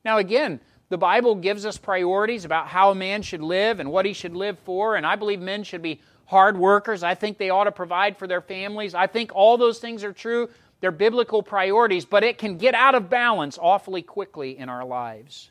[0.04, 0.60] Now, again,
[0.90, 4.34] the Bible gives us priorities about how a man should live and what he should
[4.34, 7.02] live for, and I believe men should be hard workers.
[7.04, 8.94] I think they ought to provide for their families.
[8.94, 10.50] I think all those things are true.
[10.80, 15.50] They're biblical priorities, but it can get out of balance awfully quickly in our lives.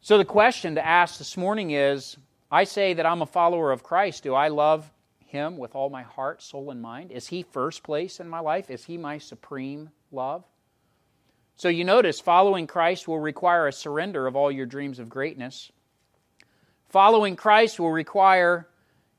[0.00, 2.16] So, the question to ask this morning is
[2.50, 4.22] I say that I'm a follower of Christ.
[4.22, 4.90] Do I love
[5.26, 7.12] him with all my heart, soul, and mind?
[7.12, 8.70] Is he first place in my life?
[8.70, 10.44] Is he my supreme love?
[11.58, 15.72] So you notice following Christ will require a surrender of all your dreams of greatness.
[16.90, 18.68] Following Christ will require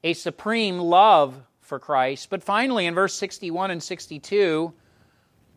[0.05, 2.29] a supreme love for Christ.
[2.29, 4.73] But finally, in verse 61 and 62,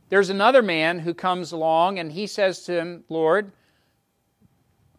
[0.09, 3.53] there's another man who comes along and he says to him, Lord,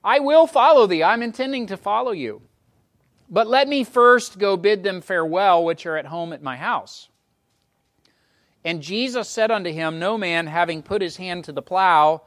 [0.02, 1.04] I will follow thee.
[1.04, 2.42] I'm intending to follow you.
[3.30, 7.10] But let me first go bid them farewell, which are at home at my house.
[8.66, 12.22] And Jesus said unto him, No man, having put his hand to the plow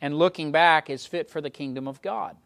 [0.00, 2.36] and looking back, is fit for the kingdom of God.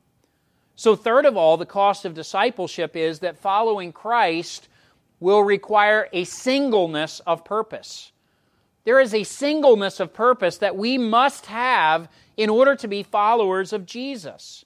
[0.74, 4.68] So, third of all, the cost of discipleship is that following Christ
[5.20, 8.12] will require a singleness of purpose.
[8.84, 13.72] There is a singleness of purpose that we must have in order to be followers
[13.72, 14.64] of Jesus.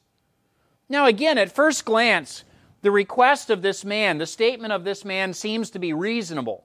[0.89, 2.45] Now, again, at first glance,
[2.83, 6.65] the request of this man, the statement of this man, seems to be reasonable.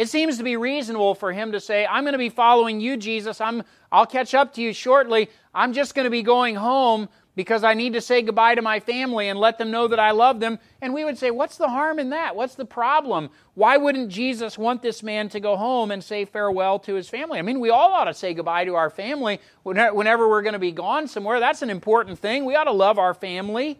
[0.00, 2.96] It seems to be reasonable for him to say, I'm going to be following you,
[2.96, 3.38] Jesus.
[3.38, 5.28] I'm, I'll catch up to you shortly.
[5.54, 8.80] I'm just going to be going home because I need to say goodbye to my
[8.80, 10.58] family and let them know that I love them.
[10.80, 12.34] And we would say, What's the harm in that?
[12.34, 13.28] What's the problem?
[13.52, 17.38] Why wouldn't Jesus want this man to go home and say farewell to his family?
[17.38, 20.58] I mean, we all ought to say goodbye to our family whenever we're going to
[20.58, 21.40] be gone somewhere.
[21.40, 22.46] That's an important thing.
[22.46, 23.78] We ought to love our family.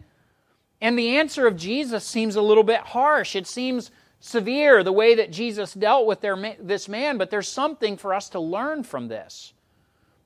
[0.81, 3.35] And the answer of Jesus seems a little bit harsh.
[3.35, 3.89] It seems
[4.21, 8.29] severe the way that Jesus dealt with their, this man, but there's something for us
[8.29, 9.51] to learn from this.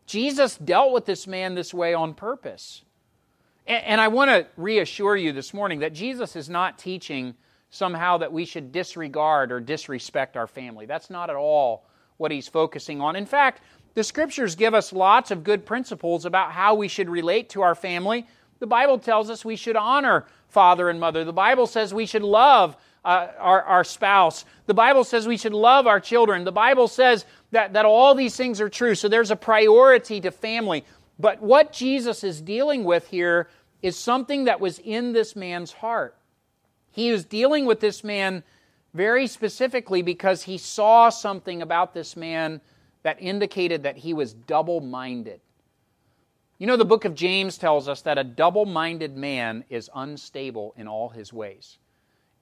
[0.05, 2.84] Jesus dealt with this man this way on purpose.
[3.65, 7.34] And, and I want to reassure you this morning that Jesus is not teaching
[7.71, 10.86] somehow that we should disregard or disrespect our family.
[10.86, 13.15] That's not at all what he's focusing on.
[13.15, 13.62] In fact,
[13.95, 17.75] the scriptures give us lots of good principles about how we should relate to our
[17.75, 18.27] family.
[18.60, 21.23] The Bible tells us we should honor father and mother.
[21.23, 24.43] The Bible says we should love uh, our, our spouse.
[24.65, 26.43] The Bible says we should love our children.
[26.43, 28.95] The Bible says that, that all these things are true.
[28.95, 30.83] So there's a priority to family.
[31.19, 33.47] But what Jesus is dealing with here
[33.81, 36.17] is something that was in this man's heart.
[36.91, 38.43] He is dealing with this man
[38.93, 42.59] very specifically because he saw something about this man
[43.03, 45.41] that indicated that he was double minded.
[46.57, 50.73] You know, the book of James tells us that a double minded man is unstable
[50.77, 51.77] in all his ways.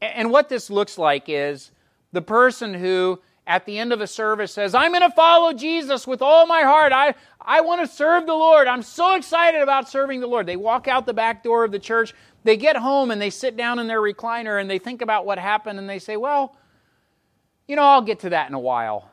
[0.03, 1.71] And what this looks like is
[2.11, 6.05] the person who, at the end of a service, says, I'm going to follow Jesus
[6.05, 6.91] with all my heart.
[6.91, 8.67] I, I want to serve the Lord.
[8.67, 10.45] I'm so excited about serving the Lord.
[10.45, 12.13] They walk out the back door of the church.
[12.43, 15.39] They get home and they sit down in their recliner and they think about what
[15.39, 16.57] happened and they say, Well,
[17.65, 19.09] you know, I'll get to that in a while.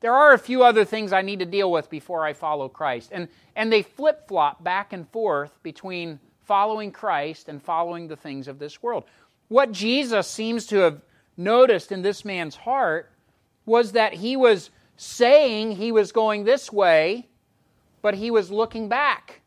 [0.00, 3.10] There are a few other things I need to deal with before I follow Christ.
[3.12, 8.48] And, and they flip flop back and forth between following Christ and following the things
[8.48, 9.04] of this world.
[9.48, 11.00] What Jesus seems to have
[11.36, 13.10] noticed in this man's heart
[13.64, 17.28] was that he was saying he was going this way,
[18.02, 19.40] but he was looking back.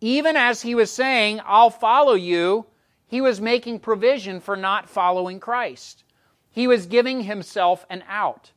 [0.00, 2.66] Even as he was saying, I'll follow you,
[3.06, 6.04] he was making provision for not following Christ.
[6.50, 8.52] He was giving himself an out.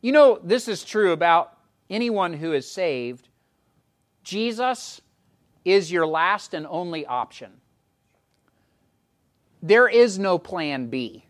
[0.00, 1.56] You know, this is true about
[1.88, 3.28] anyone who is saved.
[4.22, 5.00] Jesus
[5.64, 7.60] is your last and only option
[9.64, 11.24] there is no plan B.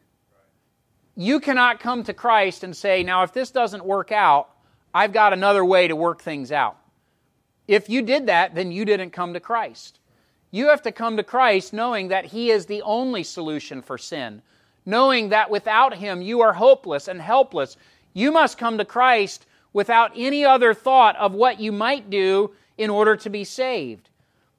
[1.15, 4.49] You cannot come to Christ and say, now, if this doesn't work out,
[4.93, 6.77] I've got another way to work things out.
[7.69, 10.01] If you did that, then you didn't come to Christ.
[10.51, 14.43] You have to come to Christ knowing that He is the only solution for sin,
[14.85, 17.77] knowing that without Him you are hopeless and helpless.
[18.15, 22.91] You must come to Christ without any other thought of what you might do in
[22.91, 24.11] order to be saved.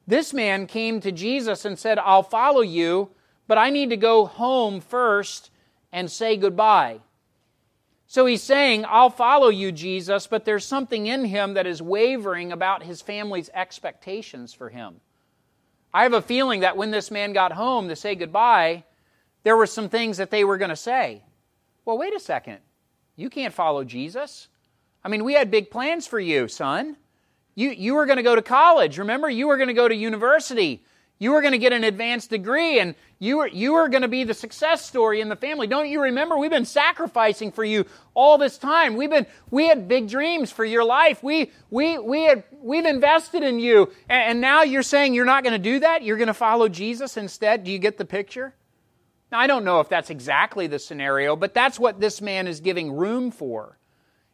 [0.08, 3.10] This man came to Jesus and said, I'll follow you
[3.48, 5.52] but I need to go home first
[5.92, 7.00] and say goodbye.
[8.08, 12.52] So he's saying, I'll follow you, Jesus, but there's something in him that is wavering
[12.52, 15.02] about his family's expectations for him.
[15.94, 18.84] I have a feeling that when this man got home to say goodbye,
[19.44, 21.24] there were some things that they were going to say.
[21.86, 22.60] Well, wait a second.
[23.16, 24.50] You can't follow Jesus.
[25.04, 26.98] I mean, we had big plans for you, son.
[27.56, 28.98] You, you were going to go to college.
[28.98, 30.84] Remember, you were going to go to university.
[31.18, 34.10] You were going to get an advanced degree and you were, you were going to
[34.10, 35.66] be the success story in the family.
[35.66, 36.38] Don't you remember?
[36.38, 38.98] We've been sacrificing for you all this time.
[38.98, 41.24] We've been, we had big dreams for your life.
[41.24, 43.94] We, we, we had, we've invested in you.
[44.10, 46.04] And, and now you're saying you're not going to do that?
[46.04, 47.64] You're going to follow Jesus instead?
[47.64, 48.54] Do you get the picture?
[49.32, 52.60] Now, I don't know if that's exactly the scenario, but that's what this man is
[52.60, 53.78] giving room for.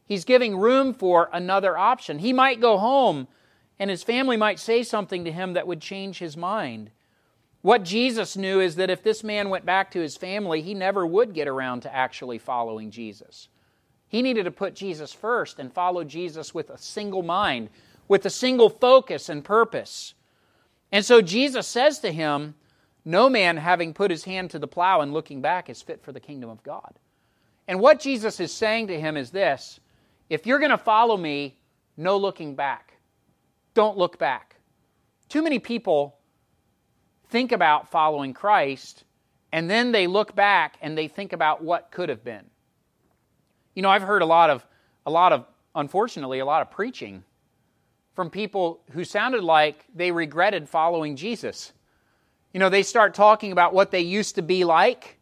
[0.05, 2.19] He's giving room for another option.
[2.19, 3.27] He might go home
[3.81, 6.91] and his family might say something to him that would change his mind.
[7.63, 11.03] What Jesus knew is that if this man went back to his family, he never
[11.03, 13.47] would get around to actually following Jesus.
[14.07, 17.69] He needed to put Jesus first and follow Jesus with a single mind,
[18.07, 20.13] with a single focus and purpose.
[20.91, 22.53] And so Jesus says to him,
[23.03, 26.11] No man having put his hand to the plow and looking back is fit for
[26.11, 26.99] the kingdom of God.
[27.67, 29.79] And what Jesus is saying to him is this
[30.29, 31.57] if you're going to follow me,
[31.97, 32.91] no looking back.
[33.73, 34.55] Don't look back.
[35.29, 36.17] Too many people
[37.29, 39.05] think about following Christ
[39.51, 42.45] and then they look back and they think about what could have been.
[43.75, 44.65] You know, I've heard a lot of
[45.05, 45.45] a lot of
[45.75, 47.23] unfortunately a lot of preaching
[48.13, 51.71] from people who sounded like they regretted following Jesus.
[52.53, 55.17] You know, they start talking about what they used to be like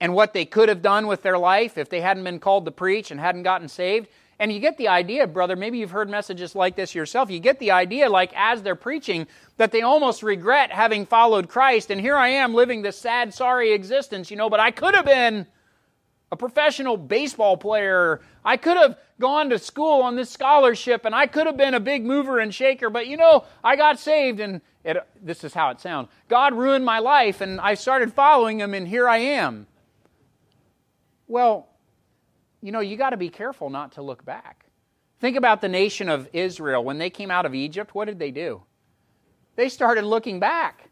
[0.00, 2.70] and what they could have done with their life if they hadn't been called to
[2.70, 4.08] preach and hadn't gotten saved.
[4.38, 7.30] And you get the idea, brother, maybe you've heard messages like this yourself.
[7.30, 9.26] You get the idea, like as they're preaching,
[9.56, 11.90] that they almost regret having followed Christ.
[11.90, 15.04] And here I am living this sad, sorry existence, you know, but I could have
[15.04, 15.46] been
[16.32, 18.20] a professional baseball player.
[18.44, 21.80] I could have gone to school on this scholarship and I could have been a
[21.80, 25.70] big mover and shaker, but you know, I got saved and it, this is how
[25.70, 26.08] it sounds.
[26.28, 29.68] God ruined my life and I started following him and here I am.
[31.28, 31.68] Well,
[32.64, 34.64] you know, you got to be careful not to look back.
[35.20, 36.82] Think about the nation of Israel.
[36.82, 38.62] When they came out of Egypt, what did they do?
[39.54, 40.88] They started looking back.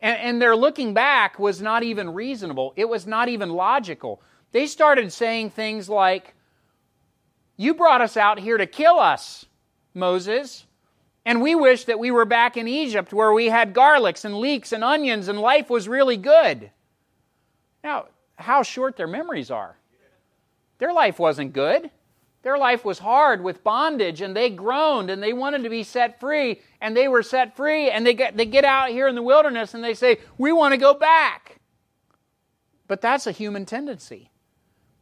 [0.00, 4.22] And, and their looking back was not even reasonable, it was not even logical.
[4.52, 6.32] They started saying things like,
[7.56, 9.46] You brought us out here to kill us,
[9.94, 10.64] Moses.
[11.24, 14.70] And we wish that we were back in Egypt where we had garlics and leeks
[14.70, 16.70] and onions and life was really good.
[17.82, 18.06] Now,
[18.36, 19.76] how short their memories are.
[20.78, 21.90] Their life wasn't good.
[22.42, 26.20] Their life was hard with bondage, and they groaned and they wanted to be set
[26.20, 29.22] free, and they were set free, and they get, they get out here in the
[29.22, 31.58] wilderness and they say, We want to go back.
[32.86, 34.30] But that's a human tendency.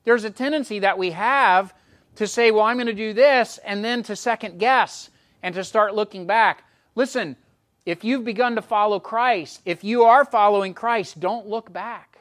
[0.05, 1.75] There's a tendency that we have
[2.17, 5.11] to say, Well, I'm going to do this, and then to second guess
[5.43, 6.65] and to start looking back.
[6.95, 7.37] Listen,
[7.85, 12.21] if you've begun to follow Christ, if you are following Christ, don't look back.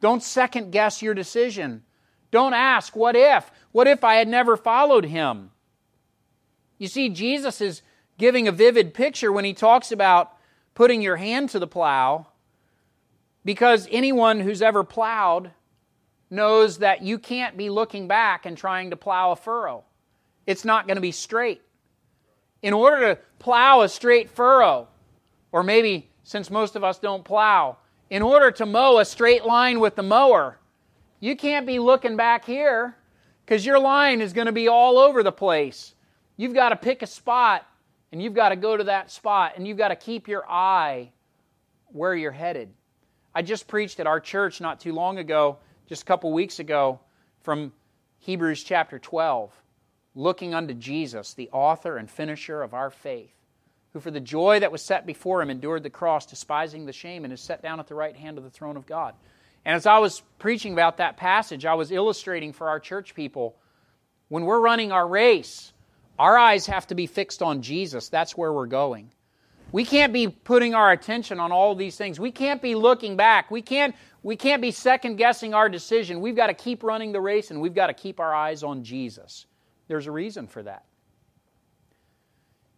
[0.00, 1.82] Don't second guess your decision.
[2.36, 3.50] Don't ask, what if?
[3.72, 5.52] What if I had never followed him?
[6.76, 7.80] You see, Jesus is
[8.18, 10.36] giving a vivid picture when he talks about
[10.74, 12.26] putting your hand to the plow,
[13.42, 15.50] because anyone who's ever plowed
[16.28, 19.84] knows that you can't be looking back and trying to plow a furrow.
[20.46, 21.62] It's not going to be straight.
[22.60, 24.88] In order to plow a straight furrow,
[25.52, 27.78] or maybe since most of us don't plow,
[28.10, 30.58] in order to mow a straight line with the mower,
[31.20, 32.96] you can't be looking back here
[33.44, 35.94] because your line is going to be all over the place.
[36.36, 37.66] You've got to pick a spot
[38.12, 41.10] and you've got to go to that spot and you've got to keep your eye
[41.86, 42.72] where you're headed.
[43.34, 47.00] I just preached at our church not too long ago, just a couple weeks ago,
[47.42, 47.72] from
[48.18, 49.52] Hebrews chapter 12,
[50.14, 53.34] looking unto Jesus, the author and finisher of our faith,
[53.92, 57.24] who for the joy that was set before him endured the cross, despising the shame,
[57.24, 59.14] and is set down at the right hand of the throne of God.
[59.66, 63.56] And as I was preaching about that passage, I was illustrating for our church people
[64.28, 65.72] when we're running our race,
[66.20, 68.08] our eyes have to be fixed on Jesus.
[68.08, 69.10] That's where we're going.
[69.72, 72.20] We can't be putting our attention on all these things.
[72.20, 73.50] We can't be looking back.
[73.50, 76.20] We can't, we can't be second guessing our decision.
[76.20, 78.84] We've got to keep running the race and we've got to keep our eyes on
[78.84, 79.46] Jesus.
[79.88, 80.84] There's a reason for that.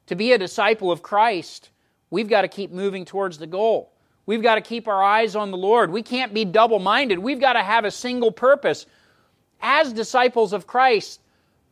[0.06, 1.68] To be a disciple of Christ,
[2.08, 3.92] we've got to keep moving towards the goal.
[4.28, 5.90] We've got to keep our eyes on the Lord.
[5.90, 7.18] We can't be double minded.
[7.18, 8.84] We've got to have a single purpose.
[9.58, 11.22] As disciples of Christ,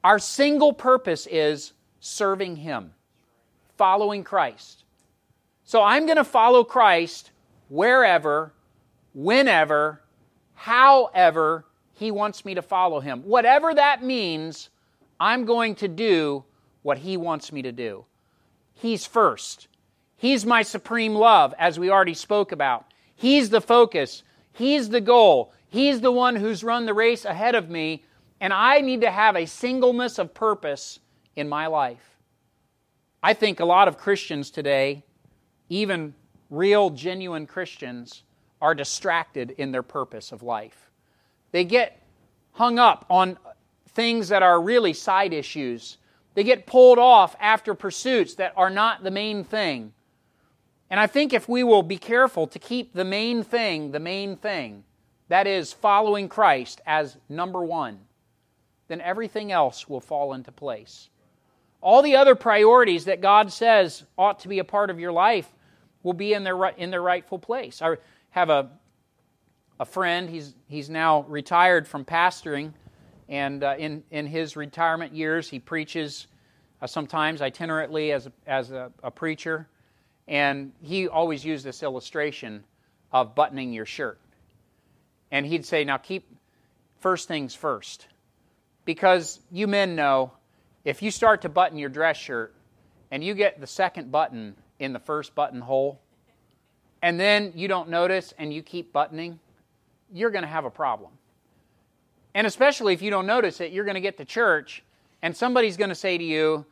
[0.03, 2.95] our single purpose is serving Him,
[3.77, 4.85] following Christ.
[5.65, 7.31] So I'm going to follow Christ
[7.69, 8.55] wherever,
[9.13, 10.01] whenever,
[10.55, 13.21] however He wants me to follow Him.
[13.25, 14.71] Whatever that means,
[15.21, 16.43] I'm going to do
[16.81, 18.07] what He wants me to do.
[18.73, 19.69] He's first.
[20.17, 22.87] He's my supreme love, as we already spoke about.
[23.15, 24.23] He's the focus.
[24.53, 25.53] He's the goal.
[25.69, 28.05] He's the one who's run the race ahead of me,
[28.41, 31.01] and I need to have a singleness of purpose
[31.35, 32.17] in my life.
[33.23, 35.03] I think a lot of Christians today,
[35.69, 36.15] even
[36.49, 38.23] real, genuine Christians,
[38.63, 40.91] are distracted in their purpose of life.
[41.53, 42.03] They get
[42.53, 43.39] hung up on
[43.91, 45.99] things that are really side issues.
[46.35, 49.93] They get pulled off after pursuits that are not the main thing.
[50.91, 54.37] And I think if we will be careful to keep the main thing the main
[54.37, 54.85] thing,
[55.29, 57.99] that is, following Christ as number one,
[58.89, 61.09] then everything else will fall into place.
[61.81, 65.49] All the other priorities that God says ought to be a part of your life
[66.03, 67.83] will be in their, in their rightful place.
[67.83, 67.97] I
[68.31, 68.71] have a,
[69.81, 72.73] a friend, he's, he's now retired from pastoring,
[73.29, 76.29] and uh, in, in his retirement years, he preaches
[76.81, 79.67] uh, sometimes itinerantly as, a, as a, a preacher,
[80.29, 82.65] and he always used this illustration
[83.13, 84.21] of buttoning your shirt.
[85.31, 86.29] And he'd say, Now keep
[86.99, 88.07] first things first.
[88.85, 90.33] Because you men know
[90.85, 92.55] if you start to button your dress shirt
[93.11, 96.01] and you get the second button in the first buttonhole,
[97.03, 99.39] and then you don't notice and you keep buttoning,
[100.13, 101.11] you're going to have a problem.
[102.35, 104.83] And especially if you don't notice it, you're going to get to church
[105.23, 106.65] and somebody's going to say to you,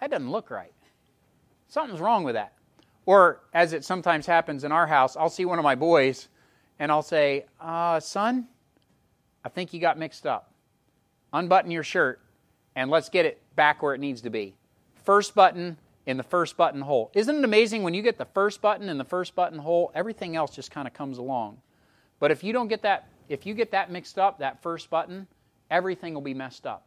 [0.00, 0.72] That doesn't look right.
[1.74, 2.52] Something's wrong with that.
[3.04, 6.28] Or, as it sometimes happens in our house, I'll see one of my boys
[6.78, 8.46] and I'll say, uh, Son,
[9.44, 10.52] I think you got mixed up.
[11.32, 12.20] Unbutton your shirt
[12.76, 14.54] and let's get it back where it needs to be.
[15.02, 17.10] First button in the first button hole.
[17.12, 20.36] Isn't it amazing when you get the first button in the first button hole, everything
[20.36, 21.58] else just kind of comes along.
[22.20, 25.26] But if you don't get that if you get that mixed up, that first button,
[25.72, 26.86] everything will be messed up.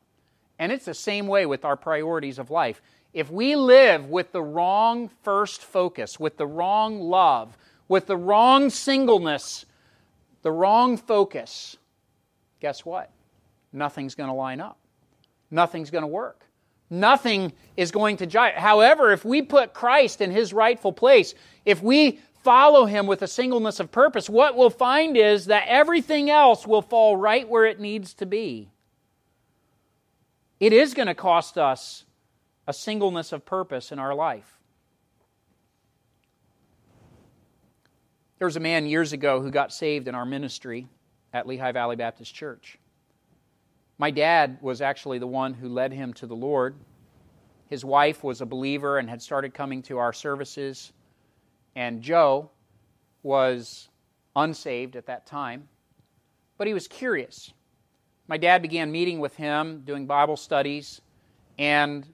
[0.60, 2.82] And it's the same way with our priorities of life.
[3.14, 8.70] If we live with the wrong first focus, with the wrong love, with the wrong
[8.70, 9.66] singleness,
[10.42, 11.78] the wrong focus,
[12.60, 13.12] guess what?
[13.74, 14.78] Nothing's going to line up.
[15.50, 16.44] Nothing's going to work.
[16.90, 18.56] Nothing is going to jive.
[18.56, 21.34] However, if we put Christ in his rightful place,
[21.66, 26.30] if we follow him with a singleness of purpose, what we'll find is that everything
[26.30, 28.70] else will fall right where it needs to be.
[30.60, 32.06] It is going to cost us
[32.68, 34.60] a singleness of purpose in our life.
[38.40, 40.88] There was a man years ago who got saved in our ministry
[41.34, 42.78] at Lehigh Valley Baptist Church.
[43.98, 46.76] My dad was actually the one who led him to the Lord.
[47.70, 50.94] His wife was a believer and had started coming to our services.
[51.76, 52.52] And Joe
[53.24, 53.90] was
[54.36, 55.68] unsaved at that time,
[56.58, 57.54] but he was curious.
[58.28, 61.02] My dad began meeting with him, doing Bible studies,
[61.58, 62.06] and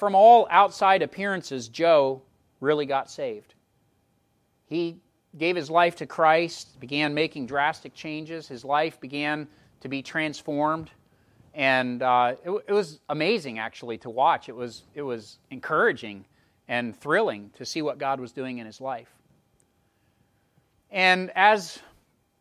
[0.00, 2.22] from all outside appearances, Joe
[2.58, 3.54] really got saved.
[4.66, 4.96] He
[5.38, 8.48] gave his life to Christ, began making drastic changes.
[8.48, 9.46] His life began
[9.80, 10.90] to be transformed
[11.54, 14.48] and uh, it, it, was amazing actually to watch.
[14.48, 16.24] It was it was encouraging
[16.68, 19.12] and thrilling to see what God was doing in his life.
[20.90, 21.78] And as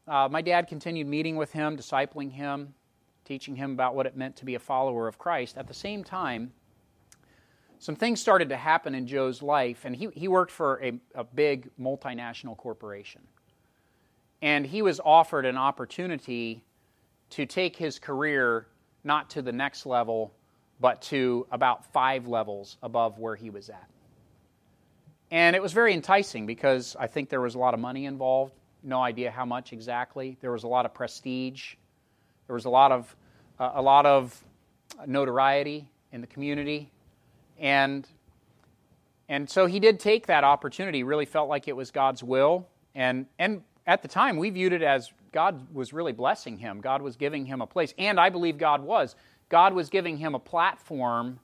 [0.08, 2.74] uh, my dad continued meeting with him, discipling him,
[3.26, 6.04] teaching him about what it meant to be a follower of Christ, at the same
[6.04, 6.52] time,
[7.80, 11.24] some things started to happen in Joe's life, and he, he worked for a, a
[11.24, 13.22] big multinational corporation.
[14.42, 16.64] And he was offered an opportunity
[17.32, 18.68] to take his career
[19.04, 20.34] not to the next level,
[20.82, 23.90] but to about five levels above where he was at.
[25.32, 28.54] And it was very enticing because I think there was a lot of money involved.
[28.84, 30.38] No idea how much exactly.
[30.42, 31.76] There was a lot of prestige.
[32.48, 33.16] There was a lot of
[33.60, 34.42] uh, a lot of
[35.06, 36.90] notoriety in the community,
[37.60, 38.08] and
[39.28, 41.04] and so he did take that opportunity.
[41.04, 44.82] Really felt like it was God's will, and and at the time we viewed it
[44.82, 46.82] as God was really blessing him.
[46.82, 47.94] God was giving him a place.
[47.98, 49.16] And I believe God was.
[49.50, 51.40] God was giving him a platform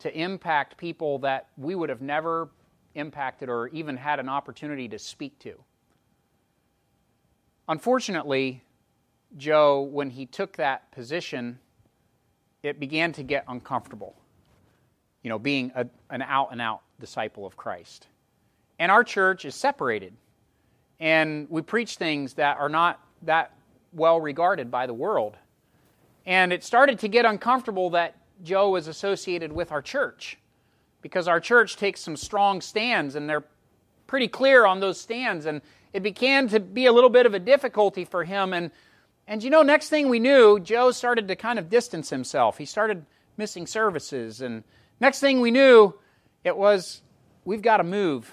[0.00, 2.50] to impact people that we would have never
[2.94, 5.62] impacted or even had an opportunity to speak to.
[7.68, 8.62] Unfortunately,
[9.36, 11.58] Joe, when he took that position,
[12.62, 14.16] it began to get uncomfortable,
[15.22, 18.06] you know, being a, an out and out disciple of Christ.
[18.78, 20.14] And our church is separated.
[20.98, 23.52] And we preach things that are not that
[23.92, 25.36] well regarded by the world.
[26.26, 30.38] And it started to get uncomfortable that Joe was associated with our church
[31.02, 33.44] because our church takes some strong stands and they're
[34.06, 35.46] pretty clear on those stands.
[35.46, 35.60] And
[35.92, 38.52] it began to be a little bit of a difficulty for him.
[38.52, 38.70] And,
[39.26, 42.58] and you know, next thing we knew, Joe started to kind of distance himself.
[42.58, 43.04] He started
[43.36, 44.40] missing services.
[44.40, 44.62] And
[45.00, 45.94] next thing we knew,
[46.44, 47.02] it was,
[47.44, 48.32] we've got to move.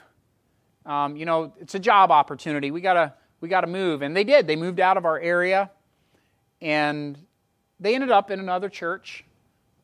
[0.85, 2.71] Um, you know, it's a job opportunity.
[2.71, 4.01] We got to we got to move.
[4.01, 4.47] And they did.
[4.47, 5.69] They moved out of our area
[6.61, 7.17] and
[7.79, 9.23] they ended up in another church,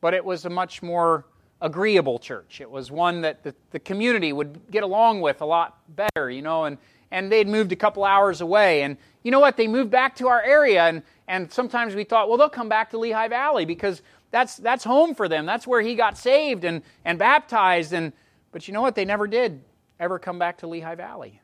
[0.00, 1.26] but it was a much more
[1.60, 2.60] agreeable church.
[2.60, 6.42] It was one that the, the community would get along with a lot better, you
[6.42, 6.78] know, and,
[7.12, 8.82] and they'd moved a couple hours away.
[8.82, 9.56] And you know what?
[9.56, 12.90] They moved back to our area, and, and sometimes we thought, well, they'll come back
[12.90, 14.02] to Lehigh Valley because
[14.34, 15.46] that's, that's home for them.
[15.46, 17.92] That's where he got saved and, and baptized.
[17.92, 18.12] And,
[18.50, 18.96] but you know what?
[18.96, 19.62] They never did
[20.00, 21.40] ever come back to Lehigh Valley.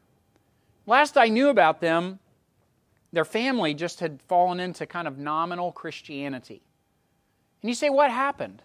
[0.86, 2.18] Last I knew about them,
[3.12, 6.62] their family just had fallen into kind of nominal Christianity.
[7.62, 8.60] And you say, what happened?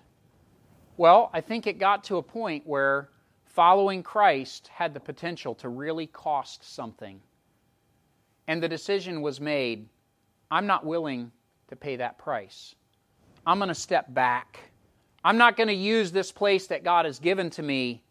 [0.97, 3.09] Well, I think it got to a point where
[3.45, 7.21] following Christ had the potential to really cost something.
[8.47, 9.87] And the decision was made
[10.49, 11.31] I'm not willing
[11.67, 12.73] to pay that price.
[13.45, 14.59] I'm going to step back.
[15.23, 18.03] I'm not going to use this place that God has given to me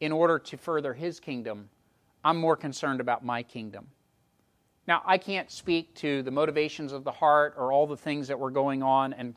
[0.00, 1.68] in order to further His kingdom.
[2.24, 3.88] I'm more concerned about my kingdom.
[4.86, 8.38] Now, I can't speak to the motivations of the heart or all the things that
[8.38, 9.12] were going on.
[9.12, 9.34] And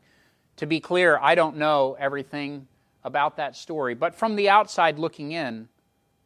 [0.56, 2.66] to be clear, I don't know everything
[3.04, 3.94] about that story.
[3.94, 5.68] But from the outside looking in,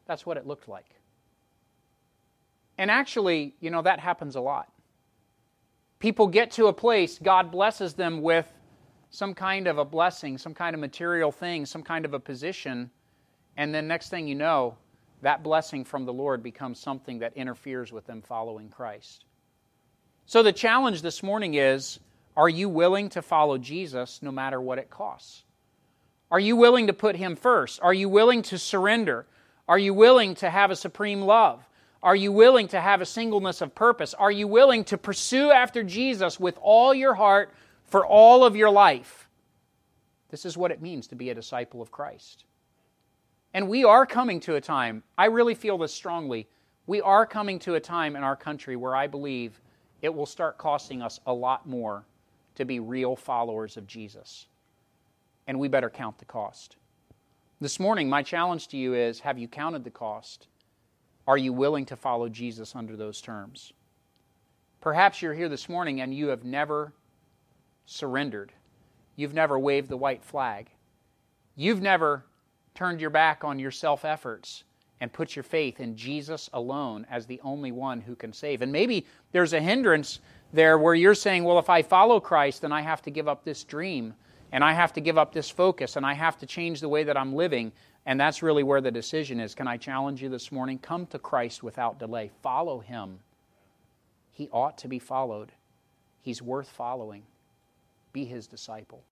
[0.06, 0.86] that's what it looked like.
[2.78, 4.70] And actually, you know, that happens a lot.
[5.98, 8.46] People get to a place, God blesses them with
[9.16, 12.90] some kind of a blessing, some kind of material thing, some kind of a position,
[13.56, 14.76] and then next thing you know,
[15.22, 19.24] that blessing from the Lord becomes something that interferes with them following Christ.
[20.26, 21.98] So the challenge this morning is
[22.36, 25.44] are you willing to follow Jesus no matter what it costs?
[26.30, 27.80] Are you willing to put Him first?
[27.82, 29.24] Are you willing to surrender?
[29.66, 31.64] Are you willing to have a supreme love?
[32.02, 34.12] Are you willing to have a singleness of purpose?
[34.12, 37.50] Are you willing to pursue after Jesus with all your heart
[37.86, 39.28] for all of your life?
[40.30, 42.44] This is what it means to be a disciple of Christ.
[43.54, 46.46] And we are coming to a time, I really feel this strongly.
[46.86, 49.60] We are coming to a time in our country where I believe
[50.02, 52.04] it will start costing us a lot more
[52.56, 54.46] to be real followers of Jesus.
[55.46, 56.76] And we better count the cost.
[57.60, 60.48] This morning, my challenge to you is have you counted the cost?
[61.26, 63.72] Are you willing to follow Jesus under those terms?
[64.80, 66.92] Perhaps you're here this morning and you have never
[67.86, 68.52] surrendered.
[69.16, 70.68] You've never waved the white flag.
[71.54, 72.26] You've never
[72.74, 74.64] turned your back on your self efforts
[75.00, 78.62] and put your faith in Jesus alone as the only one who can save.
[78.62, 80.20] And maybe there's a hindrance
[80.52, 83.44] there where you're saying, well, if I follow Christ, then I have to give up
[83.44, 84.14] this dream
[84.52, 87.04] and I have to give up this focus and I have to change the way
[87.04, 87.72] that I'm living.
[88.06, 89.54] And that's really where the decision is.
[89.54, 90.78] Can I challenge you this morning?
[90.78, 92.30] Come to Christ without delay.
[92.42, 93.18] Follow him.
[94.30, 95.52] He ought to be followed,
[96.20, 97.22] he's worth following.
[98.16, 99.04] Be his disciple.